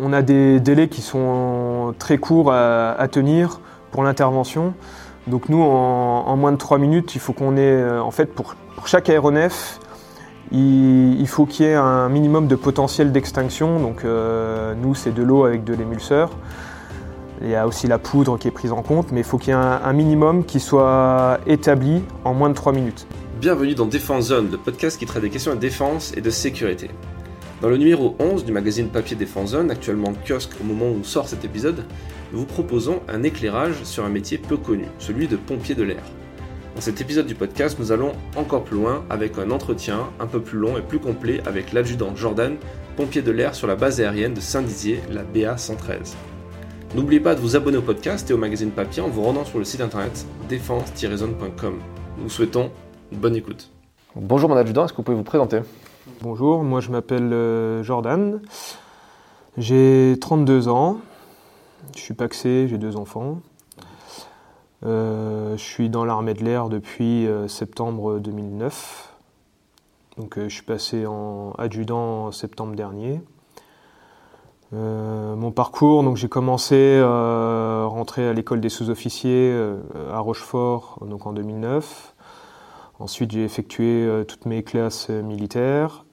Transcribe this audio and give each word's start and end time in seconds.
On 0.00 0.12
a 0.12 0.22
des 0.22 0.58
délais 0.58 0.88
qui 0.88 1.02
sont 1.02 1.94
très 2.00 2.18
courts 2.18 2.52
à, 2.52 3.06
tenir 3.06 3.60
pour 3.92 4.02
l'intervention. 4.02 4.74
Donc 5.28 5.48
nous, 5.48 5.62
en, 5.62 6.36
moins 6.36 6.50
de 6.50 6.56
3 6.56 6.78
minutes, 6.78 7.14
il 7.14 7.20
faut 7.20 7.32
qu'on 7.32 7.56
ait, 7.56 7.60
euh, 7.60 8.02
en 8.02 8.10
fait, 8.10 8.26
pour, 8.26 8.56
chaque 8.86 9.08
aéronef, 9.08 9.78
il, 10.50 11.24
faut 11.28 11.46
qu'il 11.46 11.66
y 11.66 11.68
ait 11.68 11.74
un 11.76 12.08
minimum 12.08 12.48
de 12.48 12.56
potentiel 12.56 13.12
d'extinction. 13.12 13.78
Donc 13.78 14.04
euh, 14.04 14.74
nous, 14.74 14.96
c'est 14.96 15.14
de 15.14 15.22
l'eau 15.22 15.44
avec 15.44 15.62
de 15.62 15.74
l'émulseur. 15.74 16.30
Il 17.40 17.50
y 17.50 17.54
a 17.54 17.64
aussi 17.64 17.86
la 17.86 17.98
poudre 17.98 18.36
qui 18.36 18.48
est 18.48 18.50
prise 18.50 18.72
en 18.72 18.82
compte, 18.82 19.12
mais 19.12 19.20
il 19.20 19.24
faut 19.24 19.38
qu'il 19.38 19.50
y 19.50 19.52
ait 19.52 19.60
un, 19.60 19.80
un 19.84 19.92
minimum 19.92 20.44
qui 20.44 20.58
soit 20.58 21.38
établi 21.46 22.02
en 22.24 22.34
moins 22.34 22.48
de 22.48 22.54
3 22.54 22.72
minutes. 22.72 23.06
Bienvenue 23.40 23.76
dans 23.76 23.86
Défense 23.86 24.24
Zone, 24.24 24.50
le 24.50 24.58
podcast 24.58 24.98
qui 24.98 25.06
traite 25.06 25.22
des 25.22 25.30
questions 25.30 25.54
de 25.54 25.60
défense 25.60 26.12
et 26.16 26.20
de 26.20 26.30
sécurité. 26.30 26.90
Dans 27.62 27.68
le 27.68 27.76
numéro 27.76 28.16
11 28.18 28.44
du 28.44 28.52
magazine 28.52 28.88
Papier 28.88 29.16
Défense 29.16 29.50
Zone, 29.50 29.70
actuellement 29.70 30.12
kiosque 30.26 30.52
au 30.60 30.64
moment 30.64 30.90
où 30.90 31.04
sort 31.04 31.28
cet 31.28 31.44
épisode, 31.44 31.84
nous 32.32 32.40
vous 32.40 32.46
proposons 32.46 33.00
un 33.08 33.22
éclairage 33.22 33.84
sur 33.84 34.04
un 34.04 34.08
métier 34.08 34.38
peu 34.38 34.56
connu, 34.56 34.86
celui 34.98 35.28
de 35.28 35.36
pompier 35.36 35.74
de 35.74 35.84
l'air. 35.84 36.02
Dans 36.74 36.80
cet 36.80 37.00
épisode 37.00 37.26
du 37.26 37.36
podcast, 37.36 37.78
nous 37.78 37.92
allons 37.92 38.12
encore 38.36 38.64
plus 38.64 38.76
loin 38.76 39.04
avec 39.08 39.38
un 39.38 39.52
entretien 39.52 40.10
un 40.18 40.26
peu 40.26 40.40
plus 40.40 40.58
long 40.58 40.76
et 40.76 40.82
plus 40.82 40.98
complet 40.98 41.40
avec 41.46 41.72
l'adjudant 41.72 42.14
Jordan, 42.16 42.56
pompier 42.96 43.22
de 43.22 43.30
l'air 43.30 43.54
sur 43.54 43.68
la 43.68 43.76
base 43.76 44.00
aérienne 44.00 44.34
de 44.34 44.40
Saint-Dizier, 44.40 45.00
la 45.12 45.22
BA 45.22 45.56
113. 45.56 46.16
N'oubliez 46.96 47.20
pas 47.20 47.36
de 47.36 47.40
vous 47.40 47.54
abonner 47.54 47.76
au 47.76 47.82
podcast 47.82 48.28
et 48.30 48.34
au 48.34 48.38
magazine 48.38 48.72
papier 48.72 49.00
en 49.00 49.08
vous 49.08 49.22
rendant 49.22 49.44
sur 49.44 49.60
le 49.60 49.64
site 49.64 49.80
internet 49.80 50.26
défense-zone.com. 50.48 51.78
Nous 52.16 52.22
vous 52.24 52.28
souhaitons 52.28 52.72
une 53.12 53.18
bonne 53.18 53.36
écoute. 53.36 53.70
Bonjour 54.16 54.48
mon 54.48 54.56
adjudant, 54.56 54.84
est-ce 54.84 54.92
que 54.92 54.98
vous 54.98 55.02
pouvez 55.04 55.16
vous 55.16 55.22
présenter? 55.22 55.60
Bonjour, 56.24 56.64
moi 56.64 56.80
je 56.80 56.90
m'appelle 56.90 57.34
euh, 57.34 57.82
Jordan, 57.82 58.40
j'ai 59.58 60.16
32 60.22 60.68
ans, 60.68 60.96
je 61.94 62.00
suis 62.00 62.14
paxé, 62.14 62.66
j'ai 62.66 62.78
deux 62.78 62.96
enfants. 62.96 63.40
Euh, 64.86 65.54
je 65.58 65.62
suis 65.62 65.90
dans 65.90 66.06
l'armée 66.06 66.32
de 66.32 66.42
l'air 66.42 66.70
depuis 66.70 67.26
euh, 67.26 67.46
septembre 67.46 68.20
2009. 68.20 69.14
Donc 70.16 70.38
je 70.38 70.48
suis 70.48 70.62
passé 70.62 71.04
en 71.04 71.52
adjudant 71.58 72.28
en 72.28 72.32
septembre 72.32 72.74
dernier. 72.74 73.20
mon 74.72 75.52
parcours, 75.52 76.04
donc 76.04 76.16
j'ai 76.16 76.30
commencé 76.30 77.02
à 77.04 77.84
rentrer 77.86 78.26
à 78.26 78.32
l'école 78.32 78.62
des 78.62 78.70
sous-officiers 78.70 79.54
à 80.10 80.20
Rochefort 80.20 81.00
en 81.02 81.32
2009. 81.34 82.14
Ensuite, 82.98 83.32
j'ai 83.32 83.44
effectué 83.44 84.24
toutes 84.26 84.46
mes 84.46 84.62
classes 84.62 85.10
militaires. 85.10 86.03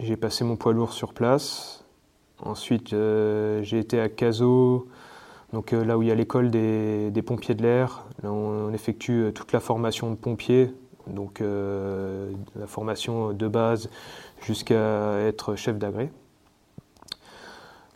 J'ai 0.00 0.16
passé 0.16 0.44
mon 0.44 0.56
poids 0.56 0.72
lourd 0.72 0.92
sur 0.92 1.12
place. 1.12 1.84
Ensuite, 2.40 2.92
euh, 2.92 3.62
j'ai 3.64 3.80
été 3.80 4.00
à 4.00 4.08
Caso, 4.08 4.86
donc 5.52 5.72
là 5.72 5.98
où 5.98 6.02
il 6.02 6.08
y 6.08 6.12
a 6.12 6.14
l'école 6.14 6.50
des, 6.50 7.22
pompiers 7.26 7.56
de 7.56 7.62
l'air. 7.62 8.04
Là, 8.22 8.30
on, 8.30 8.72
effectue 8.72 9.32
toute 9.34 9.52
la 9.52 9.58
formation 9.58 10.10
de 10.10 10.14
pompiers, 10.14 10.72
donc 11.08 11.40
la 11.40 12.66
formation 12.66 13.32
de 13.32 13.48
base 13.48 13.90
jusqu'à 14.40 15.18
être 15.20 15.56
chef 15.56 15.78
d'agré. 15.78 16.10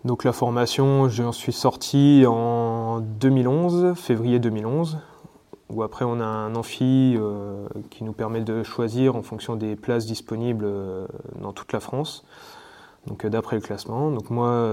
Donc 0.04 0.24
la 0.24 0.32
formation, 0.32 1.08
j'en 1.08 1.30
suis 1.30 1.52
sorti 1.52 2.24
en 2.26 2.98
2011, 2.98 3.94
février 3.96 4.40
2011 4.40 4.98
où 5.72 5.82
après 5.82 6.04
on 6.04 6.20
a 6.20 6.24
un 6.24 6.54
amphi 6.54 7.16
euh, 7.16 7.66
qui 7.90 8.04
nous 8.04 8.12
permet 8.12 8.42
de 8.42 8.62
choisir 8.62 9.16
en 9.16 9.22
fonction 9.22 9.56
des 9.56 9.74
places 9.74 10.06
disponibles 10.06 10.66
euh, 10.66 11.06
dans 11.40 11.52
toute 11.52 11.72
la 11.72 11.80
France, 11.80 12.24
donc 13.06 13.24
euh, 13.24 13.30
d'après 13.30 13.56
le 13.56 13.62
classement. 13.62 14.10
Donc 14.10 14.30
moi 14.30 14.68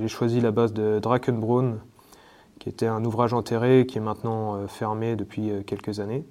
j'ai 0.00 0.08
choisi 0.08 0.40
la 0.40 0.50
base 0.50 0.72
de 0.72 0.98
Drakenbraun, 0.98 1.78
qui 2.58 2.68
était 2.68 2.86
un 2.86 3.04
ouvrage 3.04 3.32
enterré 3.32 3.86
qui 3.86 3.98
est 3.98 4.02
maintenant 4.02 4.66
fermé 4.66 5.16
depuis 5.16 5.50
quelques 5.66 6.00
années. 6.00 6.24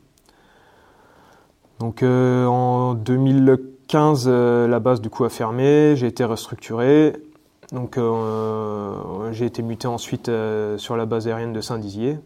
Donc 1.80 2.04
en 2.04 2.94
2015 2.94 4.28
la 4.28 4.80
base 4.80 5.02
du 5.02 5.10
coup 5.10 5.24
a 5.24 5.30
fermé, 5.30 5.96
j'ai 5.96 6.08
été 6.08 6.24
restructuré. 6.24 7.14
Donc 7.72 8.00
j'ai 9.32 9.46
été 9.46 9.62
muté 9.62 9.88
ensuite 9.88 10.32
sur 10.78 10.98
la 10.98 11.06
base 11.06 11.28
aérienne 11.28 11.54
de 11.54 11.62
Saint-Dizier, 11.62 12.20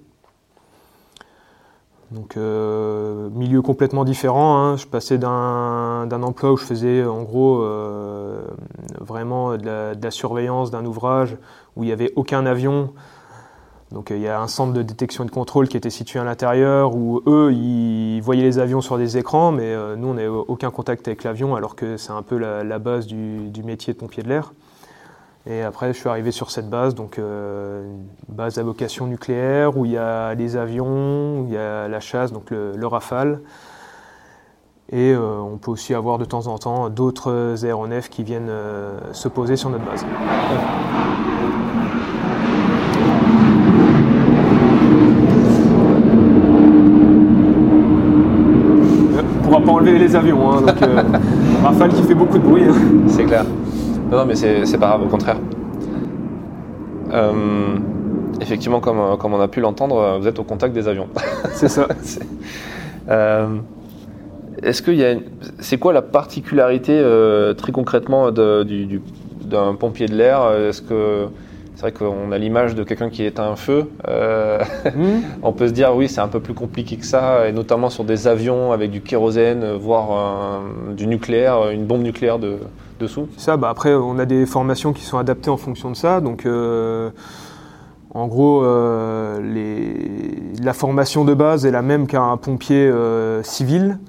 donc 2.12 2.38
euh, 2.38 3.30
milieu 3.32 3.62
complètement 3.62 4.06
différent. 4.06 4.58
Hein. 4.58 4.78
Je 4.78 4.86
passais 4.86 5.18
d'un 5.18 6.24
emploi 6.24 6.54
où 6.54 6.58
je 6.58 6.64
faisais 6.64 7.04
en 7.04 7.24
gros 7.24 7.62
euh, 7.62 8.42
vraiment 9.00 9.58
de 9.58 9.66
la, 10.02 10.12
surveillance 10.12 10.72
d'un 10.72 10.86
ouvrage 10.86 11.38
où 11.76 11.84
il 11.84 11.88
n'y 11.88 11.92
avait 11.92 12.14
aucun 12.16 12.46
avion. 12.46 12.94
Donc 13.92 14.10
il 14.10 14.20
y 14.20 14.28
a 14.28 14.42
un 14.42 14.48
centre 14.48 14.74
de 14.74 14.82
détection 14.82 15.24
et 15.24 15.28
de 15.28 15.32
contrôle 15.32 15.68
qui 15.68 15.78
était 15.78 15.90
situé 15.90 16.20
à 16.20 16.24
l'intérieur 16.24 16.96
où 16.96 17.22
eux 17.26 17.54
ils 17.54 18.20
voyaient 18.22 18.44
les 18.44 18.60
avions 18.60 18.82
sur 18.82 18.98
des 18.98 19.18
écrans, 19.18 19.52
mais 19.52 19.74
euh, 19.74 19.96
nous 19.96 20.10
on 20.10 20.14
n'avait 20.14 20.28
aucun 20.28 20.72
contact 20.72 21.08
avec 21.08 21.24
l'avion 21.24 21.56
alors 21.56 21.76
que 21.76 21.98
c'est 21.98 22.12
un 22.12 22.22
peu 22.22 22.38
la, 22.38 22.80
base 22.80 23.06
du, 23.08 23.50
du 23.50 23.64
métier 23.64 23.94
de 23.94 23.98
pompier 23.98 24.24
de 24.24 24.30
l'air. 24.30 24.54
Et 25.50 25.62
après, 25.62 25.94
je 25.94 26.00
suis 26.00 26.10
arrivé 26.10 26.32
sur 26.32 26.52
cette 26.52 26.70
base, 26.70 26.94
donc 26.94 27.20
euh, 27.20 27.86
une 27.86 28.36
base 28.36 28.58
à 28.58 28.64
vocation 28.64 29.08
nucléaire, 29.08 29.78
où 29.78 29.86
il 29.86 29.92
y 29.92 29.98
a 29.98 30.34
les 30.34 30.58
avions, 30.58 31.40
où 31.40 31.46
il 31.48 31.54
y 31.54 31.58
a 31.58 31.88
la 31.88 32.02
chasse, 32.02 32.34
donc 32.34 32.52
le, 32.52 32.86
Rafale. 32.86 33.40
Et 34.90 35.14
euh, 35.14 35.40
on 35.40 35.58
peut 35.58 35.72
aussi 35.72 35.94
avoir 35.94 36.18
de 36.18 36.26
temps 36.26 36.48
en 36.48 36.58
temps 36.58 36.90
d'autres 36.90 37.64
aéronefs 37.64 38.10
qui 38.10 38.24
viennent 38.24 38.50
euh, 38.50 39.00
se 39.14 39.30
poser 39.30 39.56
sur 39.56 39.70
notre 39.70 39.86
base. 39.86 40.06
On 49.14 49.24
ne 49.24 49.44
pourra 49.44 49.62
pas 49.62 49.72
enlever 49.72 49.98
les 49.98 50.14
avions, 50.14 50.52
hein, 50.52 50.62
donc 50.62 50.80
Rafale 51.64 51.94
qui 51.94 52.04
fait 52.04 52.16
beaucoup 52.16 52.38
de 52.38 52.44
bruit. 52.44 52.66
Hein. 52.66 52.76
C'est 53.08 53.24
clair. 53.24 53.46
Non, 54.10 54.26
mais 54.26 54.36
c'est 54.36 54.78
pas 54.78 54.88
grave, 54.88 55.04
au 55.04 55.08
contraire. 55.08 55.38
Euh, 57.12 57.78
effectivement, 58.42 58.80
comme, 58.80 59.18
comme, 59.18 59.34
on 59.34 59.42
a 59.42 59.48
pu 59.48 59.60
l'entendre, 59.60 60.18
vous 60.20 60.28
êtes 60.28 60.40
au 60.40 60.44
contact 60.44 60.74
des 60.74 60.88
avions. 60.88 61.08
C'est 61.54 61.68
ça. 61.68 61.88
euh, 63.10 63.48
Est-ce 64.64 64.82
qu'il 64.82 64.96
y 64.96 65.06
a, 65.06 65.16
c'est 65.60 65.78
quoi 65.78 65.92
la 65.92 66.02
particularité 66.02 66.94
euh, 66.94 67.54
très 67.54 67.72
concrètement 67.72 68.32
d'un 68.32 68.64
du, 68.64 69.02
pompier 69.80 70.06
de 70.06 70.16
l'air? 70.16 70.52
Est-ce 70.52 70.82
que 70.82 71.28
c'est 71.76 71.82
vrai 71.82 71.92
qu'on 71.92 72.32
a 72.32 72.40
l'image 72.40 72.74
de 72.74 72.84
quelqu'un 72.84 73.12
qui 73.12 73.22
est 73.22 73.40
un 73.40 73.56
feu. 73.56 73.86
Euh, 74.08 74.58
mmh. 74.84 75.22
On 75.44 75.52
peut 75.52 75.68
se 75.68 75.74
dire 75.74 75.96
oui, 75.96 76.08
c'est 76.08 76.22
un 76.22 76.28
peu 76.28 76.40
plus 76.40 76.56
compliqué 76.56 76.96
que 76.96 77.06
ça, 77.06 77.48
et 77.48 77.52
notamment 77.52 77.92
sur 77.92 78.04
des 78.04 78.28
avions 78.28 78.72
avec 78.72 78.90
du 78.90 79.02
kérosène, 79.02 79.74
voire 79.74 80.64
du 80.96 81.06
nucléaire, 81.06 81.70
une 81.70 81.86
bombe 81.86 82.02
nucléaire 82.02 82.40
de, 82.40 82.58
Ça, 83.38 83.58
bah 83.58 83.70
après, 83.70 83.94
on 83.94 84.18
a 84.18 84.26
des 84.26 84.46
formations 84.46 84.94
qui 84.94 85.04
sont 85.04 85.18
adaptées 85.18 85.50
en 85.50 85.58
fonction 85.58 85.92
de 85.92 85.96
ça. 85.96 86.22
Donc, 86.22 86.46
euh, 86.46 87.12
en 88.14 88.28
gros, 88.28 88.64
euh, 88.64 89.40
la 90.62 90.74
formation 90.74 91.24
de 91.24 91.34
base 91.34 91.66
est 91.66 91.72
la 91.72 91.82
même 91.82 92.08
qu'un 92.08 92.36
pompier 92.38 92.88
euh, 92.88 93.44
civil. 93.44 94.00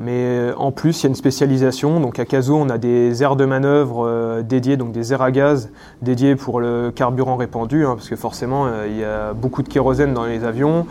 Mais 0.00 0.52
en 0.56 0.70
plus, 0.70 1.00
il 1.00 1.02
y 1.02 1.06
a 1.06 1.08
une 1.08 1.14
spécialisation. 1.14 2.00
Donc 2.00 2.18
à 2.18 2.24
Caso, 2.24 2.56
on 2.56 2.70
a 2.70 2.78
des 2.78 3.22
aires 3.22 3.36
de 3.36 3.44
manœuvre 3.44 4.40
dédiées, 4.40 4.78
donc 4.78 4.92
des 4.92 5.12
aires 5.12 5.20
à 5.20 5.30
gaz 5.30 5.68
dédiées 6.00 6.36
pour 6.36 6.60
le 6.60 6.90
carburant 6.90 7.36
répandu, 7.36 7.84
hein, 7.84 7.96
parce 7.96 8.08
que 8.08 8.16
forcément, 8.16 8.66
il 8.86 8.96
y 8.96 9.04
a 9.04 9.34
beaucoup 9.34 9.62
de 9.62 9.68
kérosène 9.68 10.14
dans 10.14 10.24
les 10.24 10.44
avions. 10.44 10.86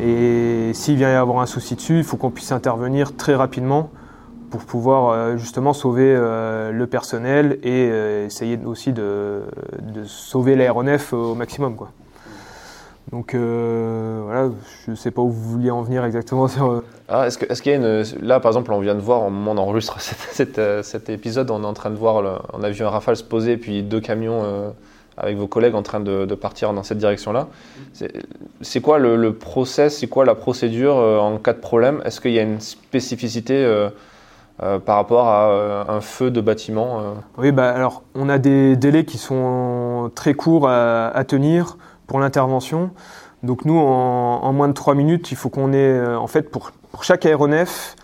Et 0.00 0.70
s'il 0.74 0.96
vient 0.96 1.10
y 1.10 1.14
avoir 1.14 1.40
un 1.40 1.46
souci 1.46 1.74
dessus, 1.74 1.98
il 1.98 2.04
faut 2.04 2.16
qu'on 2.16 2.30
puisse 2.30 2.52
intervenir 2.52 3.16
très 3.16 3.34
rapidement 3.34 3.90
pour 4.52 4.64
pouvoir 4.64 5.08
euh, 5.08 5.36
justement 5.38 5.72
sauver 5.72 6.14
euh, 6.14 6.72
le 6.72 6.86
personnel 6.86 7.58
et 7.62 7.88
euh, 7.90 8.26
essayer 8.26 8.58
aussi 8.66 8.92
de, 8.92 9.44
sauver 10.04 10.56
l'aéronef 10.56 11.14
au 11.14 11.34
maximum. 11.34 11.74
Quoi. 11.74 11.90
Donc 13.12 13.34
voilà, 13.34 14.50
je 14.84 14.90
ne 14.90 14.96
sais 14.96 15.10
pas 15.10 15.22
où 15.22 15.30
vous 15.30 15.50
vouliez 15.50 15.70
en 15.70 15.82
venir 15.82 16.04
exactement. 16.04 16.48
Ah, 17.08 17.26
est-ce, 17.26 17.38
qu'il 17.62 17.72
y 17.72 17.74
a 17.74 17.78
une. 17.78 18.04
Là, 18.22 18.40
par 18.40 18.50
exemple, 18.50 18.72
on 18.72 18.80
vient 18.80 18.94
de 18.94 19.00
voir, 19.00 19.22
au 19.22 19.30
moment 19.30 19.60
enregistre 19.60 20.00
cet, 20.02 21.10
épisode, 21.10 21.50
on 21.50 21.62
est 21.62 21.66
en 21.66 21.74
train 21.74 21.90
de 21.90 21.96
voir, 21.96 22.42
on 22.52 22.62
a 22.62 22.70
vu 22.70 22.84
un 22.84 22.90
Rafale 22.90 23.16
se 23.16 23.24
poser, 23.24 23.56
puis 23.56 23.82
deux 23.82 24.00
camions 24.00 24.72
avec 25.16 25.36
vos 25.36 25.46
collègues 25.46 25.74
en 25.74 25.82
train 25.82 26.00
de, 26.00 26.34
partir 26.34 26.72
dans 26.72 26.82
cette 26.82 26.98
direction-là. 26.98 27.48
C'est, 28.60 28.80
quoi 28.80 28.98
le, 28.98 29.16
le, 29.16 29.34
process, 29.34 29.98
c'est 29.98 30.08
quoi 30.08 30.24
la 30.24 30.34
procédure 30.34 30.96
en 30.96 31.38
cas 31.38 31.54
de 31.54 31.60
problème? 31.60 32.02
Est-ce 32.04 32.20
qu'il 32.20 32.32
y 32.32 32.38
a 32.38 32.42
une 32.42 32.60
spécificité 32.60 33.90
euh, 34.62 34.78
par 34.78 34.96
rapport 34.96 35.26
à 35.26 35.48
euh, 35.48 35.84
un 35.88 36.00
feu 36.00 36.30
de 36.30 36.40
bâtiment 36.40 37.00
euh. 37.00 37.14
Oui, 37.36 37.50
bah, 37.50 37.70
alors 37.70 38.04
on 38.14 38.28
a 38.28 38.38
des 38.38 38.76
délais 38.76 39.04
qui 39.04 39.18
sont 39.18 40.12
très 40.14 40.34
courts 40.34 40.68
à, 40.68 41.24
tenir 41.26 41.78
pour 42.06 42.20
l'intervention. 42.20 42.90
Donc 43.42 43.64
nous, 43.64 43.76
en, 43.76 44.52
moins 44.52 44.68
de 44.68 44.72
3 44.72 44.94
minutes, 44.94 45.32
il 45.32 45.36
faut 45.36 45.48
qu'on 45.48 45.72
ait, 45.72 46.06
en 46.14 46.28
fait, 46.28 46.50
pour, 46.50 46.70
chaque 47.00 47.26
aéronef, 47.26 47.96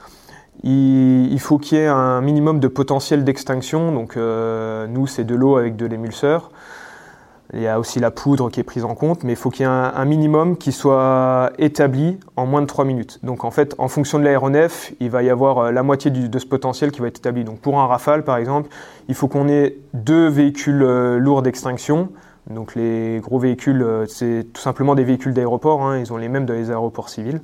il, 0.64 1.38
faut 1.38 1.58
qu'il 1.58 1.78
y 1.78 1.80
ait 1.82 1.86
un 1.86 2.20
minimum 2.20 2.58
de 2.58 2.66
potentiel 2.66 3.22
d'extinction. 3.22 3.92
Donc 3.92 4.16
nous, 4.16 5.06
c'est 5.06 5.24
de 5.24 5.36
l'eau 5.36 5.58
avec 5.58 5.76
de 5.76 5.86
l'émulseur. 5.86 6.50
Il 7.54 7.62
y 7.62 7.66
a 7.66 7.78
aussi 7.78 7.98
la 7.98 8.10
poudre 8.10 8.50
qui 8.50 8.60
est 8.60 8.64
prise 8.64 8.84
en 8.84 8.94
compte, 8.94 9.24
mais 9.24 9.32
il 9.32 9.36
faut 9.36 9.48
qu'il 9.48 9.62
y 9.64 9.68
ait 9.68 9.72
un, 9.72 10.04
minimum 10.04 10.58
qui 10.58 10.70
soit 10.70 11.50
établi 11.58 12.18
en 12.36 12.44
moins 12.44 12.60
de 12.60 12.66
3 12.66 12.84
minutes. 12.84 13.20
Donc 13.22 13.42
en 13.44 13.50
fait, 13.50 13.74
en 13.78 13.88
fonction 13.88 14.18
de 14.18 14.24
l'aéronef, 14.24 14.92
il 15.00 15.08
va 15.08 15.22
y 15.22 15.30
avoir 15.30 15.58
euh, 15.58 15.70
la 15.72 15.82
moitié 15.82 16.10
de 16.10 16.38
ce 16.38 16.44
potentiel 16.44 16.92
qui 16.92 17.00
va 17.00 17.06
être 17.06 17.18
établi. 17.18 17.44
Donc 17.44 17.60
pour 17.60 17.80
un 17.80 17.86
Rafale, 17.86 18.22
par 18.22 18.36
exemple, 18.36 18.68
il 19.08 19.14
faut 19.14 19.28
qu'on 19.28 19.48
ait 19.48 19.76
deux 19.94 20.28
véhicules 20.28 20.82
euh, 20.82 21.18
lourds 21.18 21.40
d'extinction. 21.40 22.10
Donc 22.50 22.74
les 22.74 23.18
gros 23.20 23.38
véhicules, 23.38 23.82
euh, 23.82 24.04
c'est 24.06 24.46
tout 24.52 24.60
simplement 24.60 24.94
des 24.94 25.04
véhicules 25.04 25.32
d'aéroport, 25.32 25.82
hein. 25.82 25.98
ils 25.98 26.12
ont 26.12 26.18
les 26.18 26.28
mêmes 26.28 26.44
dans 26.44 26.54
les 26.54 26.70
aéroports 26.70 27.08
civils. 27.08 27.40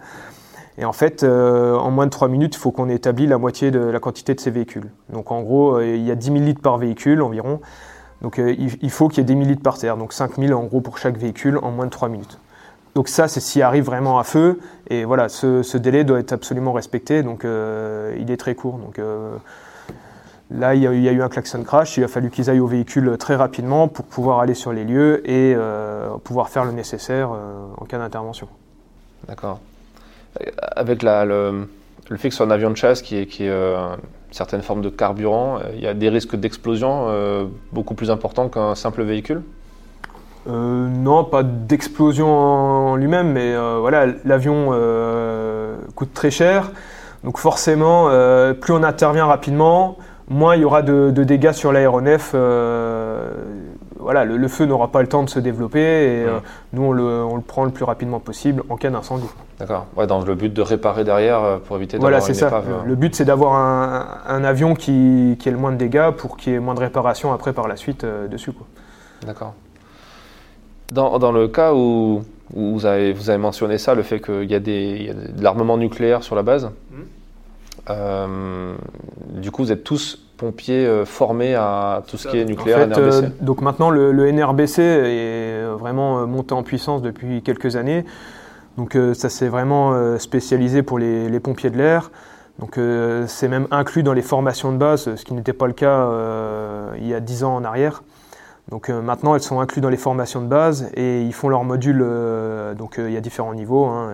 Et 0.77 0.85
en 0.85 0.93
fait, 0.93 1.23
en 1.23 1.91
moins 1.93 2.07
de 2.07 2.11
3 2.11 2.27
minutes, 2.27 2.57
il 2.57 2.59
faut 2.59 2.73
qu'on 2.73 2.89
ait 2.89 2.97
établi 2.97 3.29
la 3.29 3.39
moitié 3.39 3.71
de 3.71 3.79
la 3.79 4.01
quantité 4.01 4.35
de 4.35 4.41
ces 4.41 4.51
véhicules. 4.51 4.91
Donc 5.09 5.31
en 5.31 5.41
gros, 5.41 5.81
il 5.81 6.05
y 6.05 6.11
a 6.11 6.17
10 6.17 6.33
000 6.33 6.39
litres 6.39 6.63
par 6.63 6.79
véhicule 6.79 7.23
environ. 7.23 7.61
Donc 8.25 8.39
euh, 8.39 8.57
il, 8.59 8.91
faut 8.91 9.09
qu'il 9.09 9.19
y 9.19 9.21
ait 9.21 9.25
des 9.25 9.35
1000 9.35 9.49
litres 9.49 9.63
par 9.63 9.77
terre, 9.77 9.99
donc 9.99 10.15
5000 10.15 10.55
en 10.55 10.65
gros 10.65 10.81
pour 10.81 10.97
chaque 10.97 11.19
véhicule 11.19 11.59
en 11.61 11.71
moins 11.71 11.85
de 11.85 11.91
3 11.91 12.09
minutes. 12.09 12.39
Donc 12.95 13.09
ça, 13.09 13.29
c'est 13.29 13.41
s'il 13.41 13.61
arrive 13.61 13.85
vraiment 13.85 14.19
à 14.19 14.25
feu, 14.25 14.61
et 14.89 15.05
voilà, 15.05 15.29
ce, 15.29 15.77
délai 15.77 16.05
doit 16.05 16.21
être 16.21 16.33
absolument 16.33 16.73
respecté, 16.73 17.23
donc 17.23 17.45
euh, 17.45 18.17
il 18.19 18.31
est 18.31 18.39
très 18.39 18.55
court. 18.55 18.79
Donc 18.79 18.99
euh, 18.99 19.37
là, 20.51 20.75
il 20.75 20.81
y, 20.81 20.87
a, 20.87 21.13
eu 21.13 21.21
un 21.21 21.29
klaxon 21.29 21.65
crash, 21.65 21.99
il 21.99 22.05
a 22.05 22.09
fallu 22.09 22.31
qu'ils 22.31 22.49
aillent 22.49 22.61
au 22.61 22.67
véhicule 22.67 23.15
très 23.19 23.37
rapidement 23.37 23.89
pour 23.89 24.07
pouvoir 24.07 24.41
aller 24.41 24.55
sur 24.55 24.73
les 24.73 24.85
lieux 24.85 25.21
et 25.29 25.55
pouvoir 26.25 26.49
faire 26.49 26.65
le 26.65 26.73
nécessaire 26.73 27.29
en 27.77 27.85
cas 27.85 27.99
d'intervention. 27.99 28.49
D'accord. 29.29 29.61
Avec 30.75 31.03
le, 31.03 31.67
le, 32.09 32.17
fait 32.17 32.41
un 32.41 32.51
avion 32.51 32.71
de 32.71 32.77
chasse 32.77 33.03
qui 33.03 33.17
est 33.17 33.27
certaines 34.35 34.63
formes 34.63 34.83
de 34.83 34.89
carburant, 34.89 35.59
euh, 35.59 35.71
il 35.75 35.81
y 35.81 35.87
a 35.87 35.95
des 35.95 36.09
risques 36.09 36.35
d'explosion 36.35 37.07
euh, 37.09 37.47
beaucoup 37.73 37.95
plus 37.95 38.11
importants 38.11 38.49
qu'un 38.49 38.75
simple 38.75 39.03
véhicule 39.03 39.43
euh, 40.47 40.89
non, 40.89 41.25
pas 41.25 41.43
d'explosion 41.43 42.29
en 42.29 42.97
lui-même, 42.97 43.33
mais 43.33 43.57
voilà, 43.81 44.05
l'avion 44.27 44.73
coûte 45.95 46.13
très 46.13 46.31
cher, 46.31 46.71
donc 47.23 47.39
forcément, 47.39 48.11
plus 48.61 48.75
on 48.75 48.83
intervient 48.83 49.25
rapidement, 49.25 49.97
moins 50.29 50.55
il 50.55 50.61
y 50.61 50.65
aura 50.67 50.83
de, 50.83 51.11
dégâts 51.11 51.53
sur 51.53 51.73
l'aéronef. 51.73 52.35
voilà, 53.99 54.25
le, 54.27 54.49
feu 54.49 54.67
n'aura 54.67 54.89
pas 54.89 55.01
le 55.01 55.09
temps 55.09 55.23
de 55.23 55.31
se 55.31 55.39
développer 55.39 55.81
et 55.81 56.27
nous 56.75 56.83
on 56.83 56.93
le, 56.93 57.41
prend 57.41 57.65
le 57.65 57.71
plus 57.71 57.85
rapidement 57.85 58.21
possible 58.21 58.65
en 58.69 58.77
cas 58.77 58.91
d'incendie. 58.91 59.31
D'accord. 59.59 59.87
Ouais, 59.97 60.07
dans 60.07 60.21
le 60.25 60.35
but 60.35 60.53
de 60.53 60.63
réparer 60.63 61.05
derrière 61.05 61.43
euh, 61.43 61.59
pour 61.59 61.77
éviter 61.77 61.97
d'avoir 61.97 62.11
voilà, 62.11 62.27
une 62.27 62.35
ça. 62.35 62.49
Épave. 62.49 62.83
Le, 62.87 62.95
but, 62.97 63.15
c'est 63.15 63.25
d'avoir 63.25 63.55
un, 63.55 64.45
avion 64.45 64.75
qui, 64.75 65.37
qui 65.39 65.49
ait 65.49 65.53
le 65.53 65.59
moins 65.59 65.73
de 65.73 65.77
dégâts 65.77 66.11
pour 66.11 66.37
qu'il 66.37 66.53
y 66.53 66.57
ait 66.57 66.61
moins 66.61 66.75
de 66.75 66.81
réparations 66.81 67.33
après 67.33 67.53
par 67.53 67.69
la 67.69 67.77
suite 67.77 68.05
euh, 68.05 68.27
dessus. 68.27 68.53
D'accord. 69.25 69.55
Dans, 70.93 71.19
dans, 71.19 71.33
le 71.33 71.49
cas 71.49 71.73
où, 71.73 72.23
vous, 72.53 72.87
avez, 72.87 73.13
vous 73.13 73.31
avez 73.31 73.39
mentionné 73.39 73.79
ça, 73.79 73.95
le 73.95 74.03
fait 74.03 74.21
qu'il 74.21 74.51
y 74.51 74.55
a, 74.55 74.61
des, 74.61 75.13
de 75.37 75.43
l'armement 75.43 75.77
nucléaire 75.77 76.23
sur 76.25 76.35
la 76.35 76.43
base, 76.43 76.67
mmh. 76.67 76.97
euh, 77.91 78.75
du 79.37 79.51
coup, 79.51 79.63
vous 79.63 79.73
êtes 79.73 79.85
tous 79.85 80.21
pompiers 80.37 81.05
formés 81.05 81.55
à 81.55 82.03
tout 82.09 82.17
ce 82.17 82.27
qui 82.27 82.39
est 82.39 82.45
nucléaire, 82.45 82.89
NRBC 82.89 83.33
Donc 83.41 83.61
maintenant, 83.61 83.89
le, 83.89 84.11
le, 84.11 84.31
NRBC 84.31 84.83
est 84.83 85.65
vraiment 85.79 86.27
monté 86.27 86.55
en 86.55 86.65
puissance 86.65 87.03
depuis 87.03 87.41
quelques 87.43 87.77
années. 87.77 88.05
Donc 88.77 88.97
euh, 88.97 89.15
ça 89.15 89.29
s'est 89.29 89.49
vraiment 89.49 89.93
euh, 89.93 90.19
spécialisé 90.19 90.83
pour 90.83 90.99
les, 90.99 91.41
pompiers 91.41 91.71
de 91.71 91.79
l'air. 91.79 92.11
Donc 92.59 92.79
euh, 92.79 93.27
c'est 93.27 93.49
même 93.49 93.67
inclus 93.71 94.03
dans 94.03 94.13
les 94.13 94.23
formations 94.23 94.73
de 94.73 94.79
base, 94.79 95.15
ce 95.15 95.25
qui 95.25 95.35
n'était 95.35 95.53
pas 95.53 95.67
le 95.67 95.73
cas 95.73 96.09
il 96.97 97.07
y 97.07 97.15
a 97.15 97.21
10 97.21 97.45
ans 97.45 97.57
en 97.57 97.65
arrière. 97.65 98.03
Donc 98.71 98.89
maintenant, 98.89 99.35
elles 99.35 99.43
sont 99.43 99.61
incluses 99.61 99.83
dans 99.83 99.91
les 99.91 99.99
formations 99.99 100.41
de 100.41 100.47
base 100.47 100.91
et 100.95 101.23
ils 101.23 101.35
font 101.35 101.51
leur 101.51 101.65
module. 101.65 101.99
donc 102.79 102.95
il 102.97 103.11
y 103.11 103.17
a 103.17 103.21
différents 103.21 103.55
niveaux. 103.55 103.85
Hein. 103.85 104.11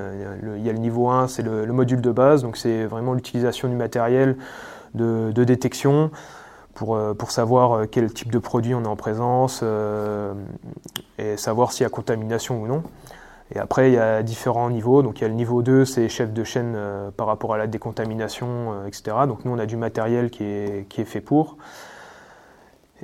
Il, 0.57 0.65
y 0.65 0.69
a 0.69 0.73
le, 0.73 0.79
niveau 0.79 1.09
1, 1.09 1.29
c'est 1.29 1.43
le, 1.43 1.67
module 1.67 2.01
de 2.01 2.11
base. 2.11 2.43
Donc 2.43 2.57
c'est 2.57 2.85
vraiment 2.85 3.15
l'utilisation 3.15 3.69
du 3.69 3.77
matériel 3.77 4.37
de, 4.95 5.31
détection 5.45 6.11
pour, 6.75 6.99
pour, 7.17 7.31
savoir 7.31 7.83
quel 7.93 8.13
type 8.13 8.33
de 8.33 8.41
produit 8.41 8.75
on 8.75 8.83
est 8.83 8.89
en 8.89 8.97
présence 8.97 9.63
et 11.19 11.37
savoir 11.37 11.71
s'il 11.71 11.85
y 11.85 11.87
a 11.87 11.91
contamination 11.91 12.61
ou 12.61 12.67
non. 12.67 12.83
Et 13.55 13.59
après, 13.59 13.91
il 13.91 13.95
y 13.95 13.99
a 13.99 14.23
différents 14.23 14.71
niveaux. 14.71 15.03
Donc, 15.03 15.19
il 15.19 15.23
y 15.23 15.25
a 15.25 15.29
le 15.29 15.35
niveau 15.35 15.63
2, 15.63 15.85
c'est 15.85 16.09
chef 16.09 16.33
de 16.33 16.45
chaîne 16.45 16.75
euh, 16.77 17.11
par 17.11 17.27
rapport 17.27 17.55
à 17.55 17.59
la 17.59 17.67
décontamination, 17.67 18.47
euh, 18.49 18.87
etc. 18.87 19.17
Donc, 19.27 19.45
nous, 19.45 19.53
on 19.53 19.59
a 19.59 19.67
du 19.67 19.77
matériel 19.77 20.31
qui 20.31 20.45
est, 20.45 20.89
qui 20.89 21.01
est 21.01 21.07
fait 21.07 21.21
pour. 21.21 21.57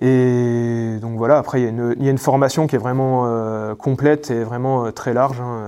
Et 0.03 0.99
donc 1.01 1.17
voilà, 1.17 1.39
après, 1.39 1.63
il 1.63 1.65
y 1.65 2.09
a 2.09 2.11
une, 2.11 2.19
formation 2.19 2.67
qui 2.67 2.77
est 2.77 2.79
vraiment 2.79 3.23
euh, 3.25 3.75
complète 3.75 4.31
et 4.31 4.45
vraiment 4.45 4.93
très 4.93 5.15
large 5.15 5.41
hein, 5.41 5.63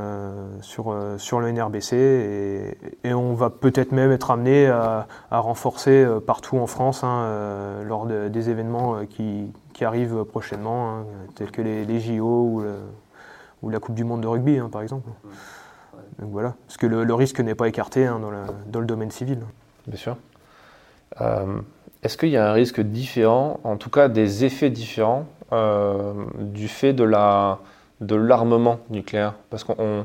sur, 0.61 0.95
sur 1.17 1.41
le 1.41 1.51
NRBC. 1.51 2.77
Et, 3.05 3.15
on 3.15 3.33
va 3.33 3.49
peut-être 3.49 3.93
même 3.93 4.13
être 4.13 4.31
amené 4.31 4.67
à, 4.67 5.09
à 5.31 5.39
renforcer 5.39 6.07
partout 6.27 6.59
en 6.59 6.67
France 6.67 7.05
hein, 7.05 7.81
lors 7.87 8.05
des 8.05 8.51
événements 8.51 9.07
qui, 9.09 9.51
qui 9.73 9.87
arrivent 9.87 10.25
prochainement, 10.25 10.91
hein, 10.91 11.07
tels 11.35 11.51
que 11.51 11.63
les, 11.63 11.87
les 11.87 11.99
JO 11.99 12.51
ou 12.53 12.61
le, 12.61 12.75
ou 13.63 13.71
la 13.71 13.81
Coupe 13.81 13.95
du 13.95 14.05
Monde 14.05 14.21
de 14.21 14.27
rugby, 14.27 14.59
hein, 14.59 14.69
par 14.71 14.83
exemple. 14.83 15.09
Donc 16.19 16.31
voilà, 16.31 16.55
parce 16.67 16.77
que 16.77 16.87
le, 16.87 17.15
risque 17.15 17.41
n'est 17.41 17.55
pas 17.55 17.69
écarté 17.69 18.07
hein, 18.07 18.21
dans, 18.67 18.81
le 18.81 18.87
domaine 18.87 19.11
civil. 19.11 19.39
Bien 19.87 19.97
sûr. 19.97 20.17
Euh, 21.21 21.61
est-ce 22.03 22.17
qu'il 22.17 22.29
y 22.31 22.37
a 22.37 22.49
un 22.49 22.53
risque 22.53 22.81
différent, 22.81 23.61
en 23.65 23.77
tout 23.77 23.91
cas 23.91 24.09
des 24.09 24.45
effets 24.45 24.71
différents, 24.71 25.27
euh, 25.53 26.13
du 26.39 26.69
fait 26.69 26.93
de 26.93 27.05
la 27.05 27.59
de 28.01 28.15
l'armement 28.15 28.79
nucléaire? 28.91 29.35
Parce 29.51 29.65
qu'on 29.65 30.05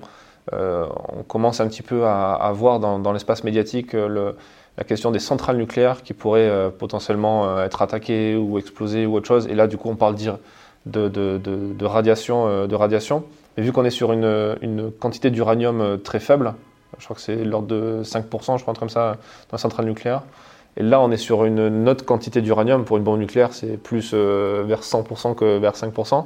euh, 0.53 0.87
on 1.09 1.23
commence 1.23 1.59
un 1.59 1.67
petit 1.67 1.83
peu 1.83 2.05
à, 2.05 2.51
voir 2.53 2.79
dans, 2.79 3.11
l'espace 3.11 3.43
médiatique 3.43 3.93
le, 3.93 4.35
la 4.77 4.83
question 4.83 5.11
des 5.11 5.19
centrales 5.19 5.57
nucléaires 5.57 6.03
qui 6.03 6.13
pourraient 6.13 6.71
potentiellement 6.77 7.61
être 7.61 7.81
attaquées 7.81 8.35
ou 8.35 8.57
exploser 8.57 9.05
ou 9.05 9.15
autre 9.15 9.27
chose. 9.27 9.47
Et 9.47 9.55
là, 9.55 9.67
du 9.67 9.77
coup, 9.77 9.89
on 9.89 9.95
parle 9.95 10.15
de, 10.15 11.07
de, 11.07 11.37
de, 11.37 11.73
de 11.73 11.85
radiation. 11.85 12.67
de 12.67 12.75
radiation. 12.75 13.23
Mais 13.57 13.63
vu 13.63 13.71
qu'on 13.71 13.85
est 13.85 13.91
sur 13.91 14.13
une, 14.13 14.57
une 14.61 14.91
quantité 14.91 15.29
d'uranium 15.29 15.81
euh, 15.81 15.97
très 15.97 16.19
faible, 16.19 16.53
je 16.97 17.05
crois 17.05 17.15
que 17.15 17.21
c'est 17.21 17.43
l'ordre 17.43 17.67
de 17.67 18.01
5%, 18.03 18.57
je 18.57 18.61
crois, 18.61 18.73
comme 18.73 18.89
ça, 18.89 19.13
dans 19.49 19.53
la 19.53 19.57
centrale 19.57 19.85
nucléaire. 19.85 20.23
Et 20.77 20.83
là, 20.83 21.01
on 21.01 21.11
est 21.11 21.17
sur 21.17 21.45
une 21.45 21.87
autre 21.87 22.03
quantité 22.03 22.41
d'uranium. 22.41 22.83
Pour 22.83 22.97
une 22.97 23.03
bombe 23.03 23.19
nucléaire, 23.19 23.53
c'est 23.53 23.77
plus 23.77 24.11
euh, 24.13 24.63
vers 24.65 24.81
100% 24.81 25.35
que 25.35 25.59
vers 25.59 25.73
5%. 25.73 26.25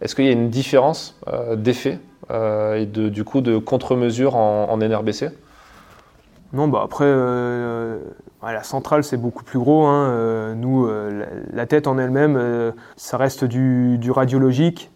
Est-ce 0.00 0.14
qu'il 0.14 0.24
y 0.24 0.28
a 0.28 0.32
une 0.32 0.50
différence 0.50 1.18
euh, 1.28 1.56
d'effet 1.56 2.00
et 2.28 2.86
de, 2.86 3.08
du 3.08 3.22
coup 3.22 3.40
de 3.40 3.56
contre-mesure 3.56 4.34
en, 4.34 4.76
NRBC 4.78 5.30
Non, 6.52 6.66
bah 6.66 6.80
après, 6.84 7.06
la 7.06 8.62
centrale, 8.64 9.04
c'est 9.04 9.16
beaucoup 9.16 9.44
plus 9.44 9.60
gros. 9.60 9.86
Hein. 9.86 10.56
nous, 10.56 10.90
la, 11.52 11.66
tête 11.66 11.86
en 11.86 11.98
elle-même, 11.98 12.74
ça 12.96 13.16
reste 13.16 13.44
du, 13.44 13.96
du 13.98 14.10
radiologique. 14.10 14.90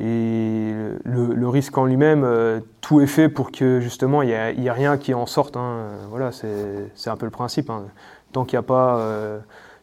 Et 0.00 0.72
le, 1.04 1.48
risque 1.48 1.78
en 1.78 1.84
lui-même, 1.84 2.24
euh, 2.24 2.60
tout 2.80 3.00
est 3.00 3.06
fait 3.06 3.28
pour 3.28 3.52
que 3.52 3.78
justement 3.80 4.22
il 4.22 4.28
n'y 4.28 4.32
ait, 4.66 4.72
rien 4.72 4.98
qui 4.98 5.14
en 5.14 5.26
sorte. 5.26 5.56
Hein. 5.56 5.86
Voilà, 6.10 6.30
c'est 6.32 7.10
un 7.10 7.16
peu 7.16 7.26
le 7.26 7.30
principe. 7.30 7.70
Hein. 7.70 7.84
Tant 8.32 8.44
qu'il 8.44 8.56
n'y 8.56 8.64
a 8.64 8.66
pas 8.66 8.98
euh, 8.98 9.38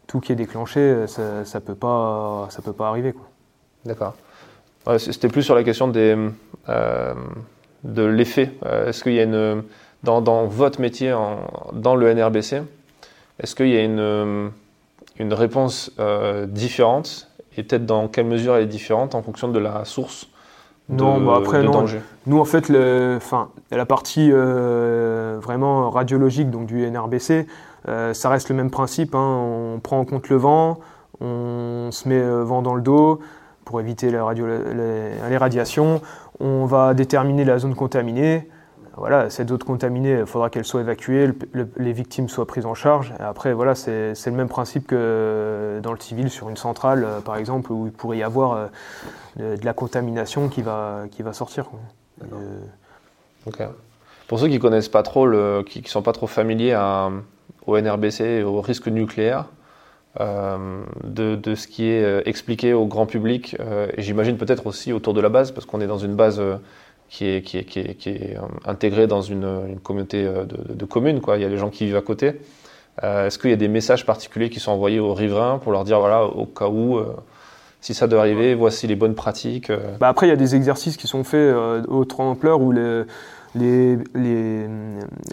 tout 0.07 0.19
qui 0.19 0.33
est 0.33 0.35
déclenché, 0.35 1.05
ça 1.07 1.21
ne 1.21 1.59
peut, 1.59 1.75
pas, 1.75 2.49
peut 2.63 2.73
pas 2.73 2.89
arriver. 2.89 3.15
D'accord. 3.85 4.15
C'était 4.97 5.29
plus 5.29 5.43
sur 5.43 5.55
la 5.55 5.63
question 5.63 5.91
euh, 5.95 7.13
de 7.83 8.03
l'effet. 8.03 8.51
Est-ce 8.65 9.03
qu'il 9.03 9.13
y 9.13 9.19
a 9.19 9.23
une. 9.23 9.63
Dans, 10.03 10.47
votre 10.47 10.81
métier, 10.81 11.15
dans 11.73 11.95
le 11.95 12.13
NRBC, 12.13 12.63
est-ce 13.39 13.55
qu'il 13.55 13.67
y 13.67 13.77
a 13.77 13.83
une 13.83 14.51
réponse 15.33 15.91
différente 16.47 17.30
et 17.57 17.63
peut-être 17.63 17.85
dans 17.85 18.07
quelle 18.07 18.27
mesure 18.27 18.55
elle 18.55 18.63
est 18.63 18.67
différente 18.67 19.15
en 19.15 19.21
fonction 19.21 19.47
de 19.49 19.59
la 19.59 19.85
source 19.85 20.27
de, 20.89 20.95
non, 20.95 21.21
bah 21.21 21.35
après, 21.37 21.63
non. 21.63 21.71
danger 21.71 22.01
Nous, 22.25 22.39
en 22.39 22.45
fait, 22.45 22.67
le, 22.67 23.19
la 23.71 23.85
partie 23.85 24.29
euh, 24.31 25.37
vraiment 25.41 25.89
radiologique 25.89 26.49
donc 26.49 26.65
du 26.65 26.85
NRBC, 26.89 27.47
euh, 27.87 28.13
ça 28.13 28.29
reste 28.29 28.49
le 28.49 28.55
même 28.55 28.71
principe. 28.71 29.15
Hein. 29.15 29.37
On 29.75 29.79
prend 29.79 29.99
en 29.99 30.05
compte 30.05 30.29
le 30.29 30.35
vent, 30.35 30.79
on 31.21 31.89
se 31.91 32.09
met 32.09 32.19
euh, 32.19 32.43
vent 32.43 32.61
dans 32.61 32.75
le 32.75 32.81
dos 32.81 33.19
pour 33.63 33.79
éviter 33.79 34.15
radio, 34.17 34.45
les 34.47 35.37
radiations. 35.37 36.01
On 36.39 36.65
va 36.65 36.93
déterminer 36.93 37.45
la 37.45 37.59
zone 37.59 37.75
contaminée 37.75 38.49
voilà, 38.97 39.29
cette 39.29 39.49
zone 39.49 39.59
contaminée, 39.59 40.19
il 40.19 40.25
faudra 40.25 40.49
qu'elle 40.49 40.65
soit 40.65 40.81
évacuée, 40.81 41.29
les 41.77 41.93
victimes 41.93 42.27
soient 42.27 42.45
prises 42.45 42.65
en 42.65 42.73
charge. 42.73 43.13
après, 43.19 43.53
voilà, 43.53 43.73
c'est 43.73 44.13
le 44.25 44.31
même 44.31 44.49
principe 44.49 44.87
que 44.87 45.79
dans 45.81 45.93
le 45.93 45.99
civil 45.99 46.29
sur 46.29 46.49
une 46.49 46.57
centrale, 46.57 47.05
euh, 47.05 47.21
par 47.21 47.37
exemple, 47.37 47.71
où 47.71 47.85
il 47.87 47.93
pourrait 47.93 48.17
y 48.17 48.23
avoir 48.23 48.53
euh, 48.53 49.57
de, 49.57 49.65
la 49.65 49.73
contamination 49.73 50.49
qui 50.49 50.61
va, 50.61 51.03
qui 51.09 51.23
va 51.23 51.31
sortir. 51.31 51.69
Euh, 52.21 53.67
Pour 54.27 54.39
ceux 54.39 54.49
qui 54.49 54.59
connaissent 54.59 54.89
pas 54.89 55.03
trop, 55.03 55.25
le, 55.25 55.63
qui, 55.65 55.81
ne 55.81 55.87
sont 55.87 56.01
pas 56.01 56.13
trop 56.13 56.27
familiers 56.27 56.77
au 57.65 57.79
NRBC 57.79 58.23
et 58.23 58.43
au 58.43 58.59
risque 58.59 58.87
nucléaire, 58.87 59.45
de, 60.19 61.55
ce 61.55 61.67
qui 61.67 61.87
est 61.87 62.27
expliqué 62.27 62.73
au 62.73 62.85
grand 62.85 63.05
public, 63.05 63.55
et 63.95 64.01
j'imagine 64.01 64.37
peut-être 64.37 64.67
aussi 64.67 64.91
autour 64.91 65.13
de 65.13 65.21
la 65.21 65.29
base, 65.29 65.51
parce 65.51 65.65
qu'on 65.65 65.79
est 65.79 65.87
dans 65.87 65.97
une 65.97 66.15
base 66.15 66.41
qui 67.11 67.27
est, 67.27 67.41
qui 67.41 67.57
est, 67.57 67.63
qui 67.63 67.79
est, 67.79 67.93
qui 67.95 68.09
est 68.09 68.37
intégrée 68.65 69.05
dans 69.05 69.21
une, 69.21 69.43
une 69.67 69.79
communauté 69.79 70.23
de, 70.23 70.73
de, 70.73 70.85
communes. 70.85 71.21
Quoi. 71.21 71.37
Il 71.37 71.41
y 71.41 71.45
a 71.45 71.49
les 71.49 71.57
gens 71.57 71.69
qui 71.69 71.85
vivent 71.85 71.97
à 71.97 72.01
côté. 72.01 72.39
Est-ce 73.03 73.37
qu'il 73.37 73.49
y 73.49 73.53
a 73.53 73.57
des 73.57 73.67
messages 73.67 74.05
particuliers 74.05 74.49
qui 74.49 74.59
sont 74.59 74.71
envoyés 74.71 74.99
aux 74.99 75.13
riverains 75.13 75.59
pour 75.59 75.71
leur 75.71 75.83
dire, 75.83 75.99
voilà, 75.99 76.23
au 76.23 76.45
cas 76.45 76.67
où 76.67 76.99
si 77.81 77.93
ça 77.93 78.07
doit 78.07 78.21
arriver, 78.21 78.55
voici 78.55 78.87
les 78.87 78.95
bonnes 78.95 79.15
pratiques. 79.15 79.71
Bah 79.99 80.07
après, 80.07 80.27
il 80.27 80.29
y 80.29 80.33
a 80.33 80.37
des 80.37 80.55
exercices 80.55 80.97
qui 80.97 81.07
sont 81.07 81.23
faits 81.23 81.53
au 81.87 82.05
ampleur 82.19 82.61
où 82.61 82.71
les, 82.71 83.05
les, 83.55 84.67